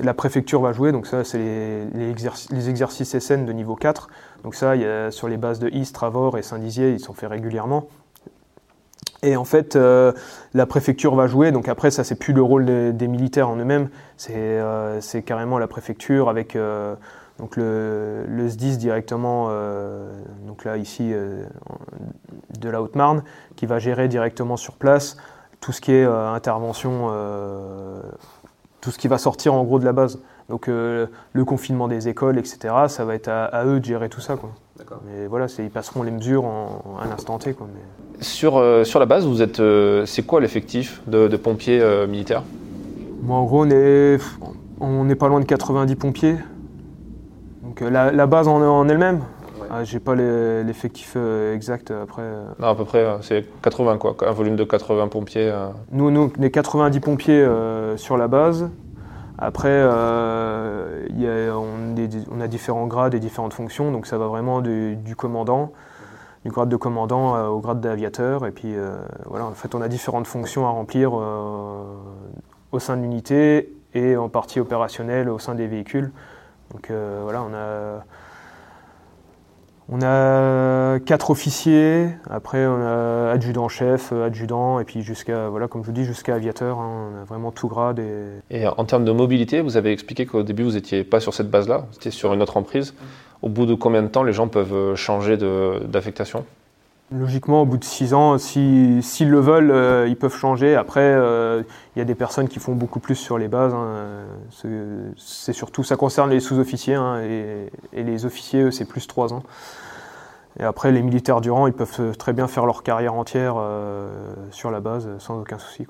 la 0.03 0.15
préfecture 0.15 0.61
va 0.61 0.73
jouer, 0.73 0.93
donc 0.93 1.07
ça 1.07 1.25
c'est 1.25 1.39
les, 1.39 2.15
les, 2.51 2.69
exercices 2.69 3.19
SN 3.19 3.45
de 3.45 3.53
niveau 3.53 3.77
4. 3.77 4.09
Donc 4.45 4.55
ça, 4.55 4.77
il 4.77 4.83
y 4.83 4.85
a, 4.85 5.11
sur 5.11 5.29
les 5.29 5.37
bases 5.37 5.59
de 5.59 5.69
Istres, 5.69 6.37
et 6.37 6.43
Saint-Dizier, 6.43 6.93
ils 6.93 7.01
sont 7.01 7.13
faits 7.13 7.31
régulièrement. 7.31 7.89
Et 9.23 9.37
en 9.37 9.45
fait, 9.45 9.75
euh, 9.75 10.13
la 10.55 10.67
préfecture 10.67 11.15
va 11.15 11.27
jouer, 11.27 11.51
donc 11.51 11.69
après 11.69 11.91
ça 11.91 12.05
c'est 12.05 12.15
plus 12.15 12.33
le 12.33 12.43
rôle 12.43 12.65
des, 12.65 13.09
militaires 13.09 13.49
en 13.49 13.57
eux-mêmes, 13.57 13.89
c'est 14.17 14.35
euh, 14.37 15.01
carrément 15.27 15.59
la 15.59 15.67
préfecture 15.67 16.29
avec 16.29 16.55
euh, 16.55 16.95
donc 17.41 17.57
le, 17.57 18.25
SDIS 18.49 18.77
directement, 18.77 19.51
donc 20.47 20.65
là 20.65 20.77
ici 20.77 21.13
de 21.13 22.69
la 22.69 22.83
Haute-Marne, 22.83 23.23
qui 23.57 23.67
va 23.67 23.79
gérer 23.79 24.09
directement 24.09 24.57
sur 24.57 24.75
place 24.75 25.17
tout 25.61 25.73
ce 25.73 25.81
qui 25.81 25.93
est 25.93 26.05
intervention, 26.05 27.13
tout 28.81 28.91
ce 28.91 28.99
qui 28.99 29.07
va 29.07 29.19
sortir 29.19 29.55
en 29.55 29.63
gros 29.63 29.79
de 29.79 29.85
la 29.85 29.93
base. 29.93 30.21
Donc 30.49 30.67
le 30.67 31.45
confinement 31.45 31.87
des 31.87 32.09
écoles, 32.09 32.39
etc., 32.39 32.75
ça 32.89 33.05
va 33.05 33.15
être 33.15 33.29
à, 33.29 33.65
eux 33.67 33.79
de 33.79 33.85
gérer 33.85 34.09
tout 34.09 34.21
ça. 34.21 34.37
Mais 35.07 35.27
voilà, 35.27 35.47
ils 35.59 35.71
passeront 35.71 36.03
les 36.03 36.11
mesures 36.11 36.45
en, 36.45 36.99
un 37.03 37.11
instant 37.11 37.39
T. 37.39 37.53
Quoi, 37.53 37.67
Sur, 38.21 38.63
sur 38.85 39.01
la 39.01 39.07
base, 39.07 39.27
vous 39.27 39.43
êtes, 39.43 39.61
c'est 40.07 40.25
quoi 40.25 40.41
l'effectif 40.41 41.03
de, 41.07 41.37
pompiers 41.37 41.83
militaires? 42.09 42.43
En 43.29 43.45
gros, 43.45 43.65
on 43.65 43.71
est, 43.71 44.19
on 44.81 45.09
est 45.09 45.15
pas 45.15 45.29
loin 45.29 45.41
de 45.41 45.45
90 45.45 45.97
pompiers. 45.97 46.37
Donc 47.63 47.81
la, 47.81 48.11
la 48.13 48.27
base 48.27 48.49
en, 48.49 48.63
en 48.63 48.89
elle-même, 48.89 49.23
ah, 49.71 49.85
J'ai 49.85 50.01
pas 50.01 50.15
l'effectif 50.15 51.13
euh, 51.17 51.55
exact 51.55 51.91
après. 51.91 52.23
Euh. 52.23 52.47
Non, 52.59 52.69
à 52.69 52.75
peu 52.75 52.85
près, 52.85 53.05
euh, 53.05 53.21
c'est 53.21 53.45
80 53.63 53.99
quoi, 53.99 54.17
un 54.27 54.33
volume 54.33 54.57
de 54.57 54.65
80 54.65 55.09
pompiers. 55.09 55.53
Nous, 55.93 56.11
nous, 56.11 56.33
on 56.39 56.43
est 56.43 56.51
90 56.51 57.01
pompiers 57.01 57.47
sur 57.97 58.17
la 58.17 58.29
base. 58.29 58.71
Après, 59.39 59.83
a, 59.83 60.85
on, 61.57 62.41
a 62.41 62.49
différents 62.49 62.87
grades 62.87 63.15
et 63.15 63.21
différentes 63.21 63.53
fonctions, 63.53 63.93
donc 63.93 64.07
ça 64.07 64.19
va 64.19 64.27
vraiment 64.27 64.61
du, 64.61 65.15
commandant, 65.17 65.73
du 66.45 66.51
grade 66.51 66.69
de 66.69 66.77
commandant 66.77 67.47
au 67.47 67.61
grade 67.61 67.81
d'aviateur. 67.81 68.47
Et 68.47 68.51
puis 68.51 68.75
voilà, 69.27 69.47
en 69.47 69.53
fait, 69.53 69.75
on 69.77 69.81
a 69.81 69.89
différentes 69.89 70.27
fonctions 70.27 70.67
à 70.67 70.71
remplir 70.71 71.13
au 71.13 72.79
sein 72.79 72.97
de 72.97 73.03
l'unité 73.03 73.73
et 73.95 74.17
en 74.17 74.29
partie 74.29 74.59
opérationnelle 74.59 75.29
au 75.29 75.39
sein 75.39 75.55
des 75.55 75.69
véhicules. 75.69 76.11
Donc 76.73 76.91
voilà, 76.91 77.43
on 77.43 77.55
a 77.55 78.03
on 79.89 80.01
a 80.03 80.99
quatre 81.01 81.31
officiers, 81.31 82.11
après 82.29 82.67
on 82.67 82.81
a 82.81 83.31
adjudant-chef, 83.33 84.13
adjudant, 84.13 84.81
et 84.81 84.85
puis 84.85 85.03
jusqu'à, 85.03 85.49
voilà, 85.49 85.69
comme 85.69 85.83
je 85.83 85.87
vous 85.87 85.93
dis, 85.93 86.05
jusqu'à 86.05 86.35
aviateur. 86.35 86.79
Hein, 86.79 87.11
on 87.13 87.23
a 87.23 87.25
vraiment 87.25 87.51
tout 87.51 87.69
grade. 87.69 88.03
Et... 88.51 88.67
en 88.67 88.85
termes 88.85 89.05
de 89.05 89.13
mobilité, 89.13 89.61
vous 89.61 89.77
avez 89.77 89.93
expliqué 89.93 90.27
qu'au 90.27 90.43
début 90.43 90.63
vous 90.63 90.73
n'étiez 90.73 91.05
pas 91.05 91.21
sur 91.21 91.35
cette 91.35 91.51
base-là, 91.51 91.87
vous 91.91 91.97
étiez 91.97 92.11
sur 92.11 92.35
une 92.35 92.43
autre 92.43 92.57
emprise. 92.57 92.95
Au 93.41 93.49
bout 93.49 93.67
de 93.67 93.75
combien 93.75 94.03
de 94.03 94.09
temps 94.09 94.25
les 94.25 94.33
gens 94.33 94.49
peuvent 94.49 94.95
changer 94.97 95.37
d'affectation? 95.37 96.45
Logiquement, 97.11 97.63
au 97.63 97.65
bout 97.65 97.79
de 97.79 97.85
six 97.85 98.13
ans, 98.13 98.37
s'ils 98.37 99.01
le 99.31 99.41
veulent, 99.41 99.71
euh, 99.71 100.07
ils 100.09 100.17
peuvent 100.17 100.37
changer. 100.37 100.77
Après, 100.77 101.01
euh, 101.01 101.63
il 101.97 101.99
y 101.99 102.03
a 102.03 102.05
des 102.05 102.15
personnes 102.15 102.49
qui 102.49 102.59
font 102.59 102.75
beaucoup 102.75 103.01
plus 103.01 103.15
sur 103.15 103.39
les 103.39 103.49
bases. 103.49 103.73
Hein. 103.73 104.27
C'est 105.17 105.55
surtout, 105.55 105.83
ça 105.83 105.97
concerne 105.97 106.29
les 106.29 106.41
sous-officiers 106.41 106.97
hein, 106.97 107.23
et, 107.23 108.03
les 108.03 108.27
officiers, 108.27 108.71
c'est 108.73 108.85
plus 108.85 109.07
trois 109.07 109.33
ans. 109.33 109.43
Et 110.61 110.65
après, 110.65 110.93
les 110.93 111.01
militaires 111.01 111.41
du 111.41 111.51
rang, 111.51 111.67
ils 111.67 111.73
peuvent 111.73 112.15
très 112.19 112.35
bien 112.35 112.47
faire 112.47 112.67
leur 112.67 112.83
carrière 112.83 113.15
entière 113.15 113.55
euh, 113.57 114.11
sur 114.51 114.71
la 114.71 114.81
base 114.81 115.09
sans 115.19 115.41
aucun 115.41 115.59
souci. 115.59 115.87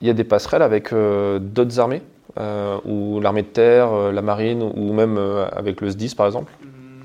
Il 0.00 0.08
y 0.08 0.10
a 0.10 0.14
des 0.14 0.24
passerelles 0.24 0.62
avec 0.62 0.92
d'autres 0.92 1.78
armées, 1.78 2.02
ou 2.84 3.20
l'armée 3.20 3.42
de 3.42 3.46
terre, 3.46 4.12
la 4.12 4.22
marine, 4.22 4.72
ou 4.74 4.92
même 4.92 5.18
avec 5.52 5.80
le 5.80 5.90
SDIS 5.90 6.16
par 6.16 6.26
exemple? 6.26 6.52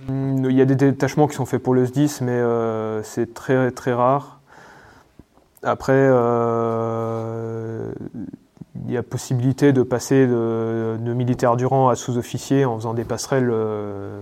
Il 0.09 0.51
y 0.51 0.61
a 0.61 0.65
des 0.65 0.75
détachements 0.75 1.27
qui 1.27 1.35
sont 1.35 1.45
faits 1.45 1.61
pour 1.61 1.73
le 1.73 1.85
SDIS, 1.85 2.19
mais 2.21 2.31
euh, 2.31 3.03
c'est 3.03 3.33
très 3.33 3.71
très 3.71 3.93
rare. 3.93 4.39
Après, 5.61 5.93
euh, 5.93 7.91
il 8.85 8.91
y 8.91 8.97
a 8.97 9.03
possibilité 9.03 9.73
de 9.73 9.83
passer 9.83 10.25
de, 10.25 10.97
militaire 11.13 11.57
du 11.57 11.65
rang 11.65 11.89
à 11.89 11.95
sous-officier 11.95 12.65
en 12.65 12.77
faisant 12.77 12.93
des 12.93 13.03
passerelles. 13.03 13.49
Euh, 13.51 14.21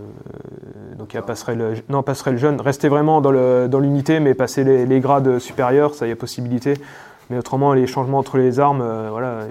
donc 0.97 1.13
il 1.13 1.15
y 1.15 1.19
a 1.19 1.21
passerelle, 1.21 1.83
non, 1.89 2.01
passerelle 2.03 2.37
jeune. 2.37 2.59
Rester 2.59 2.89
vraiment 2.89 3.21
dans 3.21 3.79
l'unité, 3.79 4.19
mais 4.19 4.33
passer 4.33 4.63
les, 4.63 4.99
grades 4.99 5.39
supérieurs, 5.39 5.93
ça 5.93 6.07
y 6.07 6.11
a 6.11 6.15
possibilité. 6.15 6.73
Mais 7.29 7.37
autrement, 7.37 7.73
les 7.73 7.87
changements 7.87 8.19
entre 8.19 8.37
les 8.37 8.59
armes, 8.59 8.83
voilà, 9.11 9.41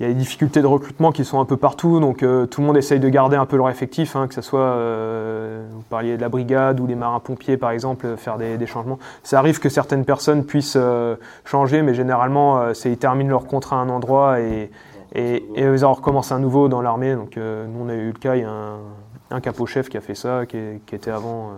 il 0.00 0.06
y 0.06 0.10
a 0.10 0.12
des 0.12 0.18
difficultés 0.18 0.60
de 0.60 0.66
recrutement 0.66 1.12
qui 1.12 1.24
sont 1.24 1.38
un 1.40 1.44
peu 1.44 1.56
partout, 1.56 2.00
donc 2.00 2.24
euh, 2.24 2.46
tout 2.46 2.60
le 2.60 2.66
monde 2.66 2.76
essaye 2.76 2.98
de 2.98 3.08
garder 3.08 3.36
un 3.36 3.46
peu 3.46 3.56
leur 3.56 3.70
effectif, 3.70 4.16
hein, 4.16 4.26
que 4.26 4.34
ce 4.34 4.42
soit, 4.42 4.58
euh, 4.58 5.64
vous 5.70 5.82
parliez 5.82 6.16
de 6.16 6.20
la 6.20 6.28
brigade 6.28 6.80
ou 6.80 6.86
les 6.88 6.96
marins-pompiers 6.96 7.56
par 7.56 7.70
exemple, 7.70 8.06
euh, 8.06 8.16
faire 8.16 8.36
des, 8.36 8.66
changements. 8.66 8.98
Ça 9.22 9.38
arrive 9.38 9.60
que 9.60 9.68
certaines 9.68 10.04
personnes 10.04 10.44
puissent 10.44 10.78
changer, 11.44 11.82
mais 11.82 11.94
généralement, 11.94 12.70
ils 12.84 12.96
terminent 12.96 13.28
leur 13.28 13.46
contrat 13.46 13.76
à 13.76 13.80
un 13.80 13.88
endroit 13.90 14.40
et, 14.40 14.70
ils 15.14 15.84
recommencent 15.84 16.32
un 16.32 16.40
nouveau 16.40 16.68
dans 16.68 16.80
l'armée. 16.80 17.14
Donc 17.14 17.36
nous, 17.36 17.84
on 17.84 17.88
a 17.88 17.94
eu 17.94 18.06
le 18.06 18.18
cas, 18.18 18.36
il 18.36 18.40
y 18.40 18.44
a 18.44 18.50
un, 18.50 18.78
un 19.30 19.40
capot-chef 19.40 19.90
qui 19.90 19.98
a 19.98 20.00
fait 20.00 20.14
ça, 20.14 20.46
qui, 20.46 20.56
était 20.92 21.10
avant 21.10 21.52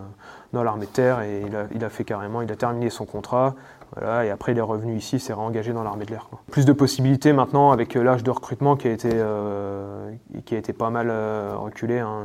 dans 0.53 0.63
l'armée 0.63 0.85
de 0.85 0.91
terre, 0.91 1.21
et 1.21 1.43
il 1.73 1.83
a 1.83 1.89
fait 1.89 2.03
carrément, 2.03 2.41
il 2.41 2.51
a 2.51 2.55
terminé 2.55 2.89
son 2.89 3.05
contrat 3.05 3.55
et 4.01 4.29
après, 4.29 4.51
il 4.51 4.57
est 4.57 4.61
revenu 4.61 4.95
ici, 4.95 5.19
s'est 5.19 5.33
réengagé 5.33 5.73
dans 5.73 5.83
l'armée 5.83 6.05
de 6.05 6.11
l'air. 6.11 6.29
Plus 6.51 6.65
de 6.65 6.73
possibilités 6.73 7.33
maintenant 7.33 7.71
avec 7.71 7.95
euh, 7.95 8.03
l'âge 8.03 8.23
de 8.23 8.31
recrutement 8.31 8.75
qui 8.75 8.87
a 8.87 8.91
été, 8.91 9.09
euh, 9.13 10.11
qui 10.45 10.55
a 10.55 10.57
été 10.57 10.73
pas 10.73 10.89
mal 10.89 11.07
euh, 11.09 11.55
reculé. 11.57 11.99
Hein. 11.99 12.23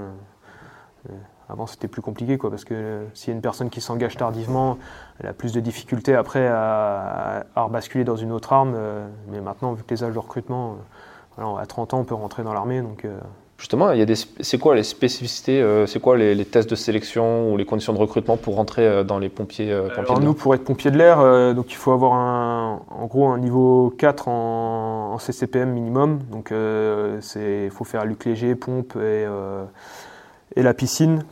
Avant, 1.49 1.67
c'était 1.67 1.89
plus 1.89 2.01
compliqué, 2.01 2.39
parce 2.39 2.65
que 2.65 3.07
s'il 3.13 3.29
y 3.29 3.33
a 3.33 3.35
une 3.35 3.43
personne 3.43 3.69
qui 3.69 3.81
s'engage 3.81 4.17
tardivement, 4.17 4.79
elle 5.21 5.27
a 5.27 5.33
plus 5.35 5.53
de 5.53 5.61
difficultés 5.61 6.15
après 6.15 6.49
à, 6.49 7.45
rebasculer 7.57 8.05
dans 8.05 8.17
une 8.17 8.33
autre 8.33 8.53
arme. 8.53 8.75
mais 9.29 9.41
maintenant, 9.41 9.73
vu 9.73 9.83
que 9.83 9.93
les 9.93 10.03
âges 10.03 10.15
de 10.15 10.19
recrutement, 10.19 10.79
à 11.37 11.67
30 11.67 11.93
ans, 11.93 11.99
on 11.99 12.05
peut 12.05 12.15
rentrer 12.15 12.43
dans 12.43 12.55
l'armée. 12.55 12.83
Justement, 13.63 13.93
il 13.93 14.01
y 14.01 14.03
a 14.03 14.07
des, 14.07 14.17
c'est 14.17 14.59
quoi 14.59 14.75
les 14.75 14.83
spécificités, 14.83 15.63
euh, 15.63 15.87
c'est 15.87 16.01
quoi 16.01 16.17
les, 16.17 16.45
tests 16.45 16.69
de 16.69 16.75
sélection 16.75 17.53
ou 17.53 17.57
les 17.57 17.65
conditions 17.65 17.93
de 17.93 17.99
recrutement 17.99 18.37
pour 18.37 18.57
rentrer 18.57 18.85
euh, 18.85 19.05
dans 19.05 19.21
les 19.21 19.29
pompiers, 19.29 19.71
euh, 19.71 19.89
Alors 19.97 20.19
nous, 20.19 20.35
pour 20.35 20.57
être 20.57 20.65
pompier 20.65 20.91
de 20.91 20.99
l'air, 20.99 21.55
donc 21.55 21.71
il 21.71 21.77
faut 21.77 21.93
avoir 21.93 22.15
un, 22.15 22.81
en 22.91 23.07
gros 23.07 23.29
un 23.29 23.39
niveau 23.39 23.95
4 23.97 24.27
en, 24.27 25.17
CCPM 25.21 25.71
minimum. 25.71 26.19
Donc 26.33 26.53
il 26.53 27.71
faut 27.71 27.85
faire 27.85 28.05
luc 28.05 28.25
léger, 28.25 28.57
pompe 28.57 28.97
et, 28.97 29.29
et 30.57 30.63
la 30.65 30.75
piscine. 30.75 31.25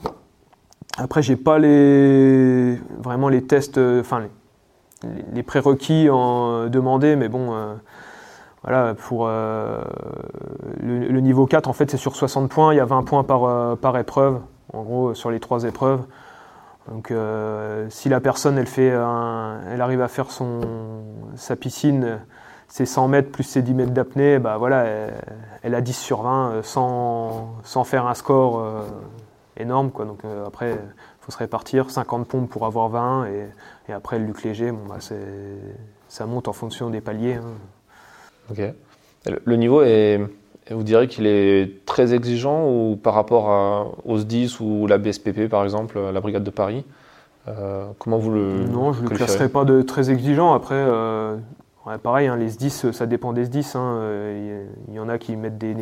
Après, 0.99 1.23
j'ai 1.23 1.35
pas 1.35 1.59
les 1.59 2.77
vraiment 3.01 3.29
les 3.29 3.43
tests, 3.43 3.79
enfin 3.79 4.21
les, 5.03 5.09
les, 5.35 5.43
prérequis 5.43 6.09
en 6.09 6.69
demandés, 6.69 7.17
mais 7.17 7.29
bon 7.29 7.51
voilà, 8.63 8.95
pour 8.95 9.27
euh, 9.27 9.83
le, 10.81 11.21
niveau 11.21 11.47
4, 11.47 11.67
en 11.69 11.73
fait, 11.73 11.91
c'est 11.91 11.97
sur 11.97 12.15
60 12.15 12.51
points. 12.51 12.75
Il 12.75 12.77
y 12.77 12.81
a 12.81 12.85
20 12.85 13.05
points 13.05 13.25
par, 13.25 13.45
euh, 13.45 13.75
par 13.75 13.97
épreuve, 13.97 14.41
en 14.75 14.83
gros, 14.83 15.15
sur 15.15 15.31
les 15.31 15.41
trois 15.41 15.65
épreuves. 15.65 16.05
Donc, 16.91 17.11
euh, 17.11 17.87
si 17.89 18.09
la 18.09 18.21
personne, 18.21 18.59
elle, 18.59 18.67
fait 18.67 18.89
elle 18.89 19.81
arrive 19.81 20.03
à 20.03 20.09
faire 20.09 20.31
son, 20.31 20.61
sa 21.37 21.57
piscine, 21.57 22.21
ses 22.69 22.85
100 22.85 23.09
mètres 23.09 23.31
plus 23.31 23.45
ses 23.45 23.63
10 23.63 23.75
mètres 23.75 23.93
d'apnée, 23.93 24.39
bah 24.39 24.59
voilà, 24.59 24.85
elle, 25.63 25.75
a 25.75 25.81
10 25.81 25.93
sur 25.97 26.23
20 26.23 26.63
sans, 26.63 27.55
sans 27.63 27.85
faire 27.85 28.07
un 28.07 28.15
score 28.15 28.63
énorme. 29.57 29.91
Quoi. 29.91 30.05
Donc, 30.05 30.21
après, 30.47 30.73
il 30.73 31.25
faut 31.25 31.33
se 31.33 31.39
répartir 31.39 31.91
50 31.91 32.27
pompes 32.27 32.51
pour 32.51 32.67
avoir 32.67 32.89
20 32.89 33.27
et, 33.27 33.49
et 33.89 33.93
après, 33.93 34.19
le 34.19 34.27
luc 34.27 34.43
léger, 34.43 34.71
bon, 34.71 34.87
bah, 34.89 34.97
ça 36.09 36.27
monte 36.27 36.49
en 36.49 36.53
fonction 36.53 36.91
des 36.91 37.01
paliers. 37.01 37.35
Hein. 37.35 37.55
Ok. 38.51 38.61
Le 39.45 39.57
niveau 39.57 39.83
est, 39.83 40.21
vous 40.71 40.83
direz 40.83 41.09
qu'il 41.09 41.27
est 41.27 41.85
très 41.85 42.15
exigeant 42.15 42.69
ou 42.69 42.97
par 42.97 43.15
rapport 43.15 43.51
à, 43.51 43.87
aux 44.05 44.19
SDIS 44.19 44.59
ou 44.61 44.87
la 44.87 44.99
BSPP 44.99 45.49
par 45.49 45.65
exemple, 45.65 45.99
la 45.99 46.21
Brigade 46.21 46.45
de 46.45 46.51
Paris 46.51 46.85
euh, 47.49 47.87
Comment 47.99 48.19
vous 48.19 48.31
le 48.31 48.65
Non, 48.65 48.93
je 48.93 49.03
ne 49.03 49.09
le 49.09 49.17
classerai 49.17 49.49
pas 49.49 49.65
de 49.65 49.83
très 49.83 50.11
exigeant. 50.11 50.53
Après, 50.55 50.77
euh, 50.77 51.37
pareil, 52.03 52.29
hein, 52.29 52.37
les 52.37 52.51
SDIS, 52.51 52.93
ça 52.93 53.07
dépend 53.07 53.33
des 53.33 53.47
SDIS. 53.47 53.73
Hein. 53.75 54.01
Il 54.89 54.95
y, 54.95 54.99
en 55.01 55.09
a 55.09 55.19
qui 55.19 55.37
mettent 55.37 55.59
des, 55.59 55.75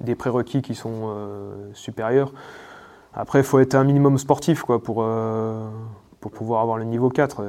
des, 0.00 0.14
prérequis 0.14 0.62
qui 0.62 0.74
sont 0.74 1.08
euh, 1.08 1.70
supérieurs. 1.72 2.32
Après, 3.14 3.40
il 3.40 3.44
faut 3.44 3.58
être 3.58 3.74
un 3.74 3.84
minimum 3.84 4.18
sportif 4.18 4.62
quoi, 4.62 4.82
pour, 4.82 5.04
pour 6.20 6.30
pouvoir 6.30 6.60
avoir 6.62 6.78
le 6.78 6.84
niveau 6.84 7.08
4. 7.08 7.44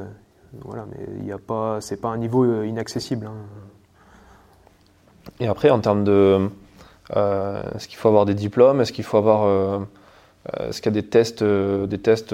Voilà, 0.66 0.86
mais 0.92 1.34
pas, 1.38 1.80
c'est 1.82 1.98
pas 1.98 2.10
un 2.10 2.18
niveau 2.18 2.64
inaccessible. 2.64 3.28
Hein. 3.28 3.36
Et 5.42 5.48
après, 5.48 5.70
en 5.70 5.80
termes 5.80 6.06
de, 6.06 6.50
est-ce 7.10 7.88
qu'il 7.90 7.98
faut 7.98 8.08
avoir 8.08 8.26
des 8.26 8.36
diplômes, 8.36 8.80
est-ce 8.80 8.94
qu'il 8.94 9.04
faut 9.04 9.18
avoir 9.18 9.86
est-ce 10.60 10.82
qu'il 10.82 10.96
y 10.96 10.98
a 10.98 11.02
des 11.02 11.08
tests, 11.08 11.44
des 11.44 11.98
tests 11.98 12.34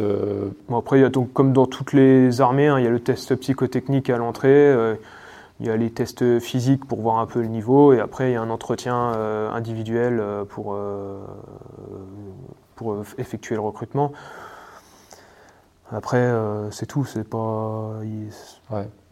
bon, 0.69 0.77
Après, 0.77 0.99
il 0.99 1.01
y 1.01 1.05
a 1.05 1.09
donc, 1.09 1.33
comme 1.33 1.51
dans 1.51 1.65
toutes 1.65 1.93
les 1.93 2.39
armées, 2.41 2.67
hein, 2.67 2.79
il 2.79 2.83
y 2.85 2.87
a 2.87 2.91
le 2.91 2.99
test 2.99 3.35
psychotechnique 3.35 4.09
à 4.09 4.17
l'entrée. 4.17 4.95
Il 5.59 5.65
y 5.65 5.69
a 5.71 5.77
les 5.77 5.89
tests 5.89 6.39
physiques 6.39 6.85
pour 6.85 7.01
voir 7.01 7.17
un 7.17 7.25
peu 7.25 7.41
le 7.41 7.47
niveau 7.47 7.91
et 7.91 7.99
après 7.99 8.29
il 8.29 8.33
y 8.33 8.35
a 8.35 8.41
un 8.41 8.51
entretien 8.51 9.13
euh, 9.15 9.51
individuel 9.51 10.19
euh, 10.19 10.45
pour, 10.45 10.75
euh, 10.75 11.17
pour 12.75 13.03
effectuer 13.17 13.55
le 13.55 13.61
recrutement. 13.61 14.11
Après, 15.89 16.29
c'est 16.69 16.85
tout, 16.85 17.05
c'est 17.05 17.23
pas. 17.23 17.93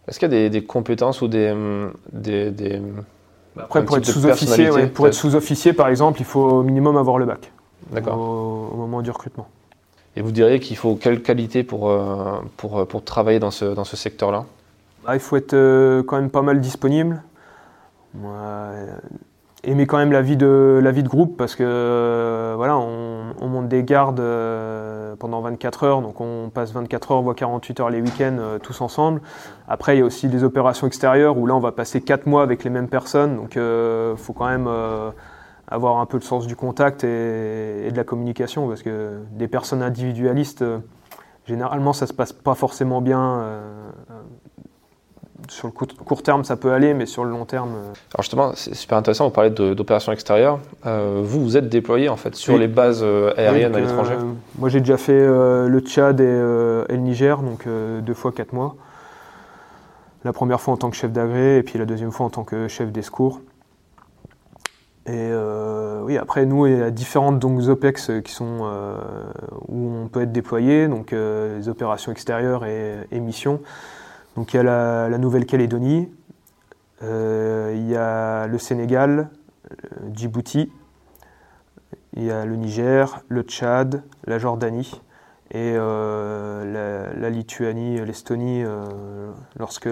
Est-ce 0.07 0.19
qu'il 0.19 0.29
y 0.33 0.45
a 0.45 0.49
des, 0.49 0.65
compétences 0.65 1.21
ou 1.21 1.29
des. 1.29 1.55
des, 2.11 2.51
bah, 2.51 3.03
après, 3.57 3.85
pour 3.85 3.97
être 3.97 4.05
sous-officier, 4.05 4.87
pour 4.87 5.07
être 5.07 5.13
sous-officier, 5.13 5.73
par 5.73 5.87
exemple, 5.87 6.19
il 6.19 6.25
faut 6.25 6.41
au 6.41 6.63
minimum 6.63 6.97
avoir 6.97 7.17
le 7.17 7.25
bac. 7.25 7.51
D'accord. 7.91 8.17
Au, 8.17 8.75
moment 8.75 9.01
du 9.01 9.11
recrutement. 9.11 9.47
Et 10.15 10.21
vous 10.21 10.31
diriez 10.31 10.59
qu'il 10.59 10.77
faut 10.77 10.95
quelle 10.95 11.21
qualité 11.21 11.63
pour, 11.63 11.93
pour, 12.57 12.87
pour 12.87 13.03
travailler 13.03 13.39
dans 13.39 13.51
ce, 13.51 13.65
dans 13.65 13.83
ce 13.83 13.97
secteur-là? 13.97 14.45
Bah, 15.05 15.15
il 15.15 15.19
faut 15.19 15.35
être 15.35 15.53
euh, 15.53 16.01
quand 16.01 16.15
même 16.15 16.31
pas 16.31 16.41
mal 16.41 16.59
disponible. 16.59 17.21
aimer 19.63 19.85
quand 19.85 19.97
même 19.97 20.11
la 20.11 20.21
vie 20.23 20.37
de, 20.37 20.79
la 20.81 20.91
vie 20.91 21.03
de 21.03 21.07
groupe 21.07 21.37
parce 21.37 21.55
que 21.55 21.63
euh, 21.63 22.53
voilà, 22.57 22.77
on, 22.77 23.47
monte 23.47 23.67
des 23.67 23.83
gardes 23.83 24.19
euh, 24.19 24.84
pendant 25.15 25.41
24 25.41 25.83
heures, 25.83 26.01
donc 26.01 26.21
on 26.21 26.49
passe 26.53 26.71
24 26.71 27.11
heures, 27.11 27.21
voire 27.21 27.35
48 27.35 27.79
heures 27.79 27.89
les 27.89 28.01
week-ends 28.01 28.57
tous 28.61 28.81
ensemble. 28.81 29.21
Après, 29.67 29.95
il 29.95 29.99
y 29.99 30.01
a 30.01 30.05
aussi 30.05 30.27
des 30.27 30.43
opérations 30.43 30.87
extérieures 30.87 31.37
où 31.37 31.45
là, 31.45 31.55
on 31.55 31.59
va 31.59 31.71
passer 31.71 32.01
4 32.01 32.25
mois 32.25 32.43
avec 32.43 32.63
les 32.63 32.69
mêmes 32.69 32.89
personnes, 32.89 33.35
donc 33.35 33.55
il 33.55 34.17
faut 34.17 34.33
quand 34.33 34.47
même 34.47 34.69
avoir 35.67 35.97
un 35.97 36.05
peu 36.05 36.17
le 36.17 36.23
sens 36.23 36.47
du 36.47 36.55
contact 36.55 37.03
et, 37.03 37.87
et, 37.87 37.91
de 37.91 37.97
la 37.97 38.03
communication 38.03 38.67
parce 38.67 38.83
que 38.83 39.19
des 39.31 39.47
personnes 39.47 39.81
individualistes, 39.81 40.63
généralement, 41.45 41.93
ça 41.93 42.07
se 42.07 42.13
passe 42.13 42.33
pas 42.33 42.55
forcément 42.55 43.01
bien 43.01 43.41
sur 45.49 45.67
le 45.67 45.73
court, 45.73 46.23
terme, 46.23 46.43
ça 46.43 46.55
peut 46.55 46.71
aller, 46.71 46.93
mais 46.93 47.05
sur 47.05 47.23
le 47.23 47.31
long 47.31 47.45
terme. 47.45 47.73
Euh, 47.75 47.93
Alors 48.13 48.21
justement, 48.21 48.51
c'est 48.55 48.73
super 48.73 48.97
intéressant. 48.97 49.25
Vous 49.25 49.33
parlez 49.33 49.49
d'opérations 49.49 50.11
extérieures. 50.11 50.59
Euh, 50.85 51.21
vous, 51.23 51.43
vous 51.43 51.57
êtes 51.57 51.69
déployé 51.69 52.09
en 52.09 52.15
fait 52.15 52.35
sur 52.35 52.57
les 52.57 52.67
bases 52.67 53.01
euh, 53.03 53.33
aériennes 53.37 53.75
à 53.75 53.79
l'étranger. 53.79 54.15
moi, 54.57 54.69
j'ai 54.69 54.79
déjà 54.79 54.97
fait 54.97 55.25
le 55.25 55.79
Tchad 55.79 56.19
et, 56.19 56.23
le 56.23 56.97
Niger, 56.97 57.41
donc 57.41 57.67
deux 57.67 58.13
fois 58.13 58.31
quatre 58.31 58.53
mois. 58.53 58.75
La 60.23 60.33
première 60.33 60.59
fois 60.59 60.73
en 60.73 60.77
tant 60.77 60.89
que 60.89 60.95
chef 60.95 61.11
d'agré, 61.11 61.57
et 61.57 61.63
puis 61.63 61.77
la 61.77 61.85
deuxième 61.85 62.11
fois 62.11 62.25
en 62.25 62.29
tant 62.29 62.43
que 62.43 62.67
chef 62.67 62.91
des 62.91 63.03
secours. 63.03 63.41
Et 65.07 65.31
oui, 66.01 66.17
après 66.17 66.45
nous, 66.45 66.65
il 66.65 66.77
y 66.77 66.81
a 66.81 66.91
différentes 66.91 67.39
donc, 67.39 67.61
OPEX 67.67 68.11
qui 68.23 68.31
sont 68.31 68.61
où 69.67 69.91
on 70.03 70.07
peut 70.07 70.21
être 70.21 70.31
déployé, 70.31 70.87
donc 70.87 71.11
les 71.11 71.69
opérations 71.69 72.11
extérieures 72.11 72.65
et, 72.65 72.95
et 73.11 73.19
missions. 73.19 73.59
Donc 74.35 74.53
il 74.53 74.57
y 74.57 74.59
a 74.59 74.63
la, 75.09 75.17
Nouvelle-Calédonie, 75.17 76.11
euh, 77.03 77.73
il 77.73 77.89
y 77.89 77.95
a 77.95 78.47
le 78.47 78.57
Sénégal, 78.57 79.29
euh, 79.71 79.75
Djibouti, 80.13 80.71
il 82.13 82.23
y 82.23 82.31
a 82.31 82.45
le 82.45 82.55
Niger, 82.57 83.21
le 83.29 83.43
Tchad, 83.43 84.03
la 84.25 84.37
Jordanie 84.37 85.01
et 85.51 85.73
euh, 85.77 87.13
la, 87.17 87.29
Lituanie, 87.29 88.03
l'Estonie, 88.05 88.63
lorsque 89.57 89.89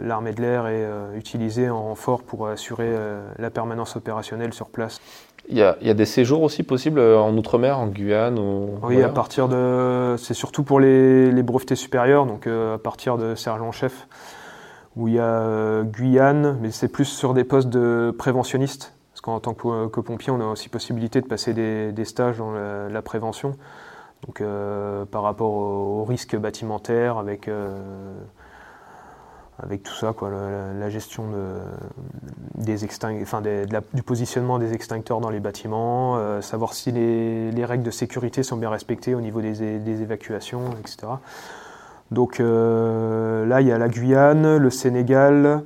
l'armée 0.00 0.32
de 0.32 0.42
l'air 0.42 0.68
est 0.68 1.16
utilisée 1.16 1.68
en 1.68 1.82
renfort 1.82 2.22
pour 2.22 2.46
assurer 2.46 2.94
la 3.38 3.50
permanence 3.50 3.96
opérationnelle 3.96 4.52
sur 4.52 4.68
place. 4.68 5.00
Il 5.48 5.56
y, 5.56 5.62
a, 5.62 5.94
des 5.94 6.04
séjours 6.06 6.42
aussi 6.42 6.64
possibles 6.64 6.98
en 7.00 7.36
Outre-mer, 7.36 7.78
en 7.78 7.86
Guyane 7.86 8.38
ou... 8.38 8.78
Oui, 8.82 9.00
à 9.02 9.08
partir 9.08 9.48
de. 9.48 10.16
C'est 10.18 10.34
surtout 10.34 10.64
pour 10.64 10.80
les, 10.80 11.42
brevetés 11.42 11.76
supérieurs, 11.76 12.26
donc 12.26 12.48
à 12.48 12.78
partir 12.78 13.16
de 13.16 13.36
sergent-chef, 13.36 14.08
où 14.96 15.06
il 15.06 15.14
y 15.14 15.20
a 15.20 15.82
Guyane, 15.84 16.58
mais 16.60 16.72
c'est 16.72 16.88
plus 16.88 17.04
sur 17.04 17.32
des 17.32 17.44
postes 17.44 17.68
de 17.68 18.12
préventionniste. 18.18 18.94
Parce 19.12 19.20
qu'en 19.20 19.38
tant 19.38 19.54
que, 19.54 20.00
pompier, 20.00 20.32
on 20.32 20.40
a 20.40 20.44
aussi 20.46 20.68
possibilité 20.68 21.20
de 21.20 21.26
passer 21.26 21.54
des, 21.54 22.04
stages 22.04 22.38
dans 22.38 22.52
la, 22.52 23.02
prévention. 23.02 23.56
Donc 24.26 24.42
par 25.12 25.22
rapport 25.22 25.52
aux 25.52 26.00
au 26.00 26.04
risques 26.04 26.36
bâtimentaires, 26.36 27.18
avec 27.18 27.48
avec 29.58 29.82
tout 29.82 29.94
ça, 29.94 30.12
quoi, 30.12 30.30
la, 30.30 30.90
gestion 30.90 31.30
de, 31.30 31.58
des 32.56 32.84
enfin 33.22 33.42
du 33.94 34.02
positionnement 34.02 34.58
des 34.58 34.74
extincteurs 34.74 35.20
dans 35.20 35.30
les 35.30 35.40
bâtiments, 35.40 36.16
euh, 36.18 36.42
savoir 36.42 36.74
si 36.74 36.92
les, 36.92 37.64
règles 37.64 37.84
de 37.84 37.90
sécurité 37.90 38.42
sont 38.42 38.58
bien 38.58 38.68
respectées 38.70 39.14
au 39.14 39.20
niveau 39.20 39.40
des, 39.40 40.02
évacuations, 40.02 40.72
etc. 40.80 41.08
Donc 42.10 42.38
euh, 42.38 43.46
là, 43.46 43.62
il 43.62 43.66
y 43.66 43.72
a 43.72 43.78
la 43.78 43.88
Guyane, 43.88 44.58
le 44.58 44.70
Sénégal, 44.70 45.64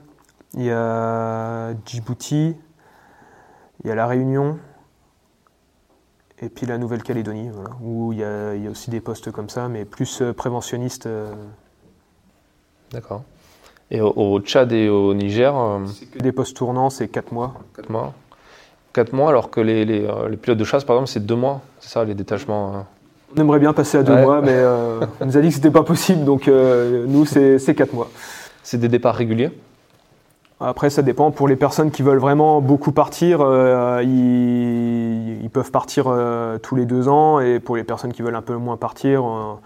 il 0.54 0.64
y 0.64 0.70
a 0.70 1.72
Djibouti, 1.84 2.56
il 3.82 3.88
y 3.88 3.90
a 3.90 3.96
la 3.96 4.06
Réunion, 4.06 4.58
et 6.38 6.48
puis 6.48 6.64
la 6.64 6.78
Nouvelle-Calédonie, 6.78 7.50
où 7.82 8.12
il 8.12 8.20
y, 8.20 8.24
a, 8.24 8.54
il 8.54 8.62
y, 8.62 8.68
a, 8.68 8.70
aussi 8.70 8.90
des 8.90 9.00
postes 9.00 9.32
comme 9.32 9.50
ça, 9.50 9.68
mais 9.68 9.84
plus 9.84 10.22
euh, 10.22 10.32
préventionnistes. 10.32 11.08
D'accord. 12.92 13.24
Et 13.90 14.00
au, 14.00 14.40
Tchad 14.40 14.72
et 14.72 14.88
au 14.88 15.12
Niger 15.14 15.56
euh, 15.56 15.78
C'est 15.86 16.06
que 16.06 16.18
des 16.18 16.30
postes 16.30 16.56
tournants, 16.56 16.90
c'est 16.90 17.08
4 17.08 17.32
mois. 17.32 17.54
4 17.76 17.90
mois 17.90 18.12
4 18.92 19.12
mois, 19.12 19.28
alors 19.28 19.50
que 19.50 19.60
les, 19.60 19.84
les, 19.84 20.04
euh, 20.04 20.28
les, 20.28 20.36
pilotes 20.36 20.58
de 20.58 20.64
chasse, 20.64 20.84
par 20.84 20.96
exemple, 20.96 21.10
c'est 21.10 21.24
2 21.24 21.34
mois. 21.34 21.60
C'est 21.80 21.90
ça, 21.90 22.04
les 22.04 22.14
détachements 22.14 22.68
euh. 22.68 22.80
On 23.36 23.40
aimerait 23.40 23.58
bien 23.58 23.72
passer 23.72 23.98
à 23.98 24.02
2 24.02 24.16
mois, 24.22 24.40
mais 24.40 24.64
on 25.20 25.26
nous 25.26 25.36
a 25.36 25.40
dit 25.40 25.48
que 25.48 25.54
c'était 25.54 25.70
pas 25.70 25.84
possible, 25.84 26.24
donc 26.24 26.48
nous, 26.48 27.24
c'est 27.24 27.74
4 27.74 27.92
mois. 27.92 28.08
C'est 28.64 28.78
des 28.78 28.88
départs 28.88 29.14
réguliers? 29.14 29.50
Après, 30.58 30.90
ça 30.90 31.02
dépend. 31.02 31.30
Pour 31.30 31.46
les 31.46 31.56
personnes 31.56 31.92
qui 31.92 32.02
veulent 32.02 32.18
vraiment 32.18 32.60
beaucoup 32.60 32.90
partir, 32.90 33.40
ils, 34.02 35.42
ils, 35.44 35.50
peuvent 35.50 35.70
partir 35.70 36.12
tous 36.60 36.74
les 36.74 36.86
deux 36.86 37.06
ans. 37.06 37.38
Et 37.38 37.60
pour 37.60 37.76
les 37.76 37.84
personnes 37.84 38.12
qui 38.12 38.22
veulent 38.22 38.34
un 38.34 38.42
peu 38.42 38.56
moins 38.56 38.76
partir, 38.76 39.22
on 39.22 39.58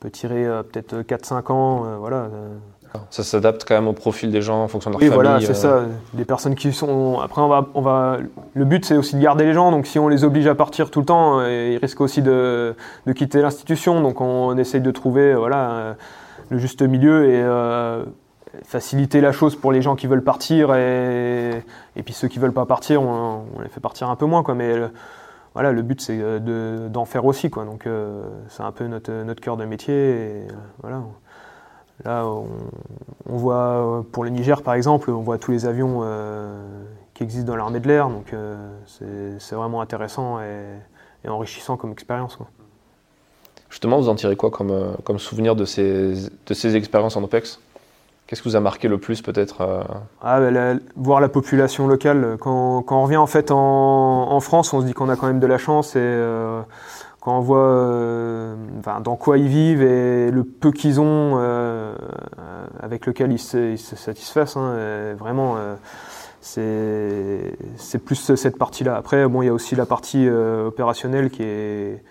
peut 0.00 0.10
tirer 0.10 0.46
peut-être 0.72 1.02
4-5 1.02 1.52
ans. 1.52 1.98
voilà. 2.00 2.30
Ça 3.10 3.22
s'adapte 3.22 3.64
quand 3.66 3.74
même 3.74 3.88
au 3.88 3.92
profil 3.92 4.30
des 4.30 4.42
gens 4.42 4.62
en 4.62 4.68
fonction 4.68 4.90
de 4.90 4.94
leur 4.94 5.02
oui, 5.02 5.08
famille. 5.08 5.18
Oui, 5.18 5.24
voilà, 5.24 5.40
c'est 5.40 5.66
euh. 5.66 5.82
ça. 5.82 5.86
Des 6.14 6.24
personnes 6.24 6.54
qui 6.54 6.72
sont. 6.72 7.20
Après, 7.20 7.40
on 7.40 7.48
va, 7.48 7.66
on 7.74 7.80
va. 7.80 8.18
Le 8.54 8.64
but, 8.64 8.84
c'est 8.84 8.96
aussi 8.96 9.16
de 9.16 9.20
garder 9.20 9.44
les 9.44 9.52
gens. 9.52 9.70
Donc, 9.70 9.86
si 9.86 9.98
on 9.98 10.08
les 10.08 10.24
oblige 10.24 10.46
à 10.46 10.54
partir 10.54 10.90
tout 10.90 11.00
le 11.00 11.06
temps, 11.06 11.40
euh, 11.40 11.72
ils 11.72 11.78
risquent 11.78 12.00
aussi 12.00 12.22
de, 12.22 12.74
de 13.06 13.12
quitter 13.12 13.40
l'institution. 13.40 14.00
Donc, 14.00 14.20
on 14.20 14.56
essaye 14.56 14.80
de 14.80 14.90
trouver, 14.90 15.34
voilà, 15.34 15.70
euh, 15.70 15.94
le 16.50 16.58
juste 16.58 16.82
milieu 16.82 17.28
et 17.30 17.42
faciliter 18.64 19.22
la 19.22 19.32
chose 19.32 19.56
pour 19.56 19.72
les 19.72 19.80
gens 19.80 19.96
qui 19.96 20.06
veulent 20.06 20.22
partir 20.22 20.74
et, 20.74 21.64
et 21.96 22.02
puis 22.02 22.12
ceux 22.12 22.28
qui 22.28 22.38
veulent 22.38 22.52
pas 22.52 22.66
partir, 22.66 23.00
on, 23.02 23.44
les 23.62 23.70
fait 23.70 23.80
partir 23.80 24.10
un 24.10 24.16
peu 24.16 24.26
moins, 24.26 24.42
quoi. 24.42 24.54
Mais 24.54 24.74
voilà, 25.54 25.72
le 25.72 25.80
but, 25.80 26.00
c'est 26.02 26.20
d'en 26.40 27.04
faire 27.06 27.24
aussi, 27.24 27.48
quoi. 27.48 27.64
Donc, 27.64 27.88
c'est 28.48 28.62
un 28.62 28.72
peu 28.72 28.86
notre, 28.86 29.12
notre 29.24 29.40
cœur 29.40 29.56
de 29.56 29.64
métier. 29.64 29.94
Et, 29.94 30.46
voilà. 30.82 31.02
Là, 32.04 32.26
on, 32.26 33.36
voit 33.36 34.04
pour 34.12 34.24
le 34.24 34.30
Niger 34.30 34.62
par 34.62 34.74
exemple, 34.74 35.10
on 35.10 35.20
voit 35.20 35.38
tous 35.38 35.52
les 35.52 35.66
avions 35.66 36.00
euh, 36.02 36.60
qui 37.14 37.22
existent 37.22 37.46
dans 37.46 37.56
l'armée 37.56 37.80
de 37.80 37.86
l'air, 37.86 38.08
donc 38.08 38.32
euh, 38.32 38.56
c'est 38.86 39.54
vraiment 39.54 39.80
intéressant 39.80 40.40
et, 40.40 41.28
enrichissant 41.28 41.76
comme 41.76 41.92
expérience. 41.92 42.38
Justement, 43.70 43.98
vous 44.00 44.08
en 44.08 44.16
tirez 44.16 44.36
quoi 44.36 44.50
comme, 44.50 44.70
euh, 44.70 44.92
comme 45.04 45.18
souvenir 45.18 45.54
de 45.54 45.64
ces, 45.64 46.14
de 46.46 46.54
ces 46.54 46.76
expériences 46.76 47.16
en 47.16 47.22
OPEX? 47.22 47.60
Qu'est-ce 48.26 48.42
qui 48.42 48.48
vous 48.48 48.56
a 48.56 48.60
marqué 48.60 48.88
le 48.88 48.98
plus 48.98 49.22
peut-être 49.22 49.60
ah, 50.22 50.40
bah, 50.40 50.74
Voir 50.96 51.20
la 51.20 51.28
population 51.28 51.86
locale. 51.86 52.38
Quand, 52.40 52.82
quand, 52.82 52.98
on 52.98 53.04
revient 53.04 53.16
en 53.18 53.26
fait 53.26 53.50
en, 53.50 53.56
en 53.56 54.40
France, 54.40 54.72
on 54.72 54.80
se 54.80 54.86
dit 54.86 54.94
qu'on 54.94 55.08
a 55.08 55.16
quand 55.16 55.26
même 55.26 55.40
de 55.40 55.46
la 55.46 55.58
chance 55.58 55.94
et 55.96 56.18
quand 57.22 57.38
on 57.38 57.40
voit 57.40 57.58
euh, 57.58 58.56
dans 59.04 59.14
quoi 59.14 59.38
ils 59.38 59.46
vivent 59.46 59.82
et 59.82 60.32
le 60.32 60.42
peu 60.42 60.72
qu'ils 60.72 61.00
ont 61.00 61.34
euh, 61.36 61.94
avec 62.80 63.06
lequel 63.06 63.30
ils 63.30 63.38
se, 63.38 63.76
satisfassent, 63.76 64.56
hein, 64.56 65.14
vraiment, 65.16 65.54
euh, 65.56 65.76
c'est 66.40 67.98
plus 68.04 68.34
cette 68.34 68.58
partie-là. 68.58 68.96
Après, 68.96 69.28
bon, 69.28 69.42
il 69.42 69.46
y 69.46 69.48
a 69.48 69.52
aussi 69.52 69.76
la 69.76 69.86
partie 69.86 70.28
opérationnelle 70.28 71.30
qui 71.30 71.44
est. 71.44 72.02